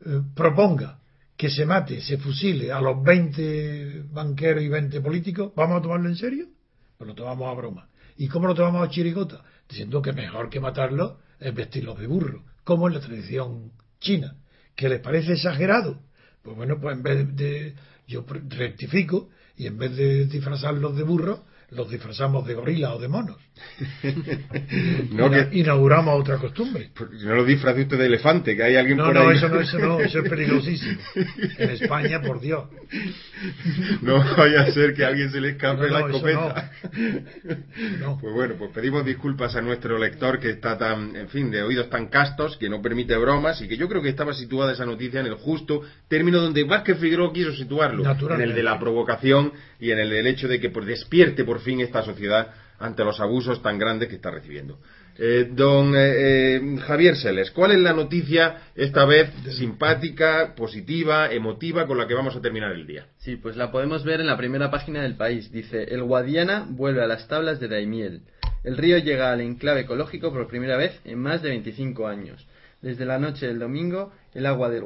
[0.05, 0.99] eh, proponga
[1.35, 5.51] que se mate, se fusile a los 20 banqueros y 20 políticos?
[5.55, 6.47] ¿Vamos a tomarlo en serio?
[6.97, 7.89] Pues lo tomamos a broma.
[8.17, 9.43] ¿Y cómo lo tomamos a chirigota?
[9.67, 14.35] Diciendo que mejor que matarlo es vestirlos de burro, como en la tradición china.
[14.75, 15.99] ¿Que les parece exagerado?
[16.43, 17.75] Pues bueno, pues en vez de.
[18.07, 23.07] Yo rectifico y en vez de disfrazarlos de burro, los disfrazamos de gorila o de
[23.07, 23.37] monos.
[25.11, 25.49] no, que...
[25.51, 26.89] Inauguramos otra costumbre.
[27.23, 29.37] No lo disfrace usted de elefante, que hay alguien no, por no, ahí.
[29.37, 30.99] Eso no, eso no, eso es peligrosísimo.
[31.57, 32.65] En España, por Dios.
[34.01, 36.71] No vaya a ser que a alguien se le escape la escopeta.
[38.19, 41.89] Pues bueno, pues pedimos disculpas a nuestro lector que está tan, en fin, de oídos
[41.89, 45.19] tan castos, que no permite bromas y que yo creo que estaba situada esa noticia
[45.19, 48.03] en el justo término donde Vázquez Figueroa quiso situarlo,
[48.33, 51.58] en el de la provocación y en el del hecho de que pues, despierte por
[51.59, 54.79] fin esta sociedad ante los abusos tan grandes que está recibiendo.
[55.21, 61.85] Eh, don eh, eh, Javier Seles, ¿cuál es la noticia esta vez simpática, positiva, emotiva
[61.85, 63.07] con la que vamos a terminar el día?
[63.17, 65.51] Sí, pues la podemos ver en la primera página del país.
[65.51, 68.21] Dice, el Guadiana vuelve a las tablas de Daimiel.
[68.63, 72.47] El río llega al enclave ecológico por primera vez en más de 25 años.
[72.81, 74.83] Desde la noche del domingo, el agua del,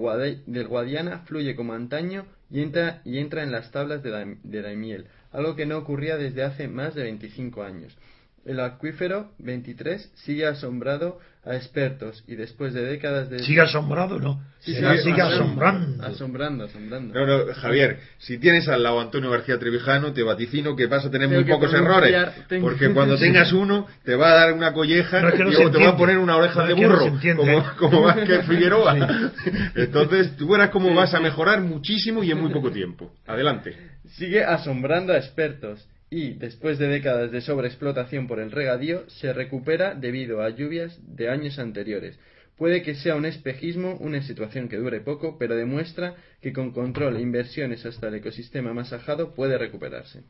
[0.68, 5.56] Guadiana fluye como antaño y entra, y entra en las tablas de, de Daimiel, algo
[5.56, 7.98] que no ocurría desde hace más de 25 años.
[8.46, 13.40] El acuífero 23 sigue asombrado a expertos y después de décadas de...
[13.40, 14.42] ¿Sigue asombrado no?
[14.60, 16.04] sigue, asombrando.
[16.06, 17.14] Asombrando, asombrando.
[17.14, 21.12] No, no, Javier, si tienes al lado Antonio García Trevijano, te vaticino que vas a
[21.12, 22.16] tener muy pocos errores.
[22.62, 26.18] Porque cuando tengas uno, te va a dar una colleja y te va a poner
[26.18, 29.32] una oreja de burro, como, como Vázquez Figueroa.
[29.76, 33.12] Entonces, tú verás cómo vas a mejorar muchísimo y en muy poco tiempo.
[33.28, 33.76] Adelante.
[34.16, 39.96] Sigue asombrando a expertos y, después de décadas de sobreexplotación por el regadío, se recupera
[39.96, 42.20] debido a lluvias de años anteriores.
[42.56, 47.18] Puede que sea un espejismo, una situación que dure poco, pero demuestra que con control
[47.18, 50.22] e inversiones hasta el ecosistema masajado puede recuperarse.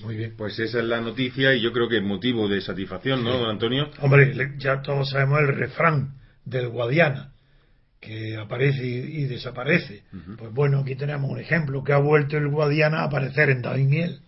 [0.00, 0.34] Muy bien.
[0.36, 3.48] Pues esa es la noticia y yo creo que es motivo de satisfacción, ¿no, don
[3.48, 3.90] Antonio?
[4.00, 6.14] Hombre, ya todos sabemos el refrán
[6.44, 7.30] del Guadiana,
[8.00, 10.02] que aparece y, desaparece.
[10.36, 14.20] Pues bueno, aquí tenemos un ejemplo que ha vuelto el Guadiana a aparecer en Daimiel.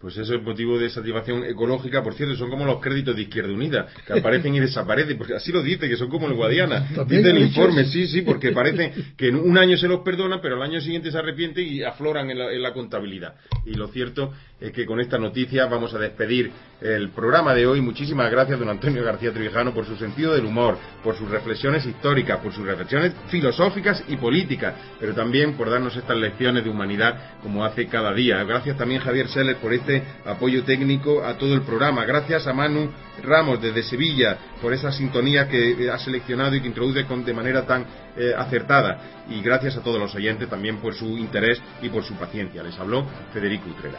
[0.00, 3.52] Pues eso es motivo de satisfacción ecológica, por cierto, son como los créditos de Izquierda
[3.52, 6.88] Unida, que aparecen y desaparecen, porque así lo dice, que son como el Guadiana.
[7.08, 10.54] Dice el informe, sí, sí, porque parece que en un año se los perdona, pero
[10.54, 13.34] al año siguiente se arrepiente y afloran en la, en la contabilidad.
[13.66, 16.50] Y lo cierto es que con esta noticia vamos a despedir
[16.80, 17.80] el programa de hoy.
[17.80, 22.38] Muchísimas gracias, don Antonio García Trevijano, por su sentido del humor, por sus reflexiones históricas,
[22.38, 27.64] por sus reflexiones filosóficas y políticas, pero también por darnos estas lecciones de humanidad como
[27.64, 28.42] hace cada día.
[28.44, 32.04] Gracias también, Javier Seller, por este apoyo técnico a todo el programa.
[32.04, 32.90] Gracias a Manu
[33.22, 37.84] Ramos desde Sevilla por esa sintonía que ha seleccionado y que introduce de manera tan
[38.18, 38.98] eh, acertada.
[39.28, 42.62] Y gracias a todos los oyentes también por su interés y por su paciencia.
[42.62, 43.98] Les habló Federico Utrera.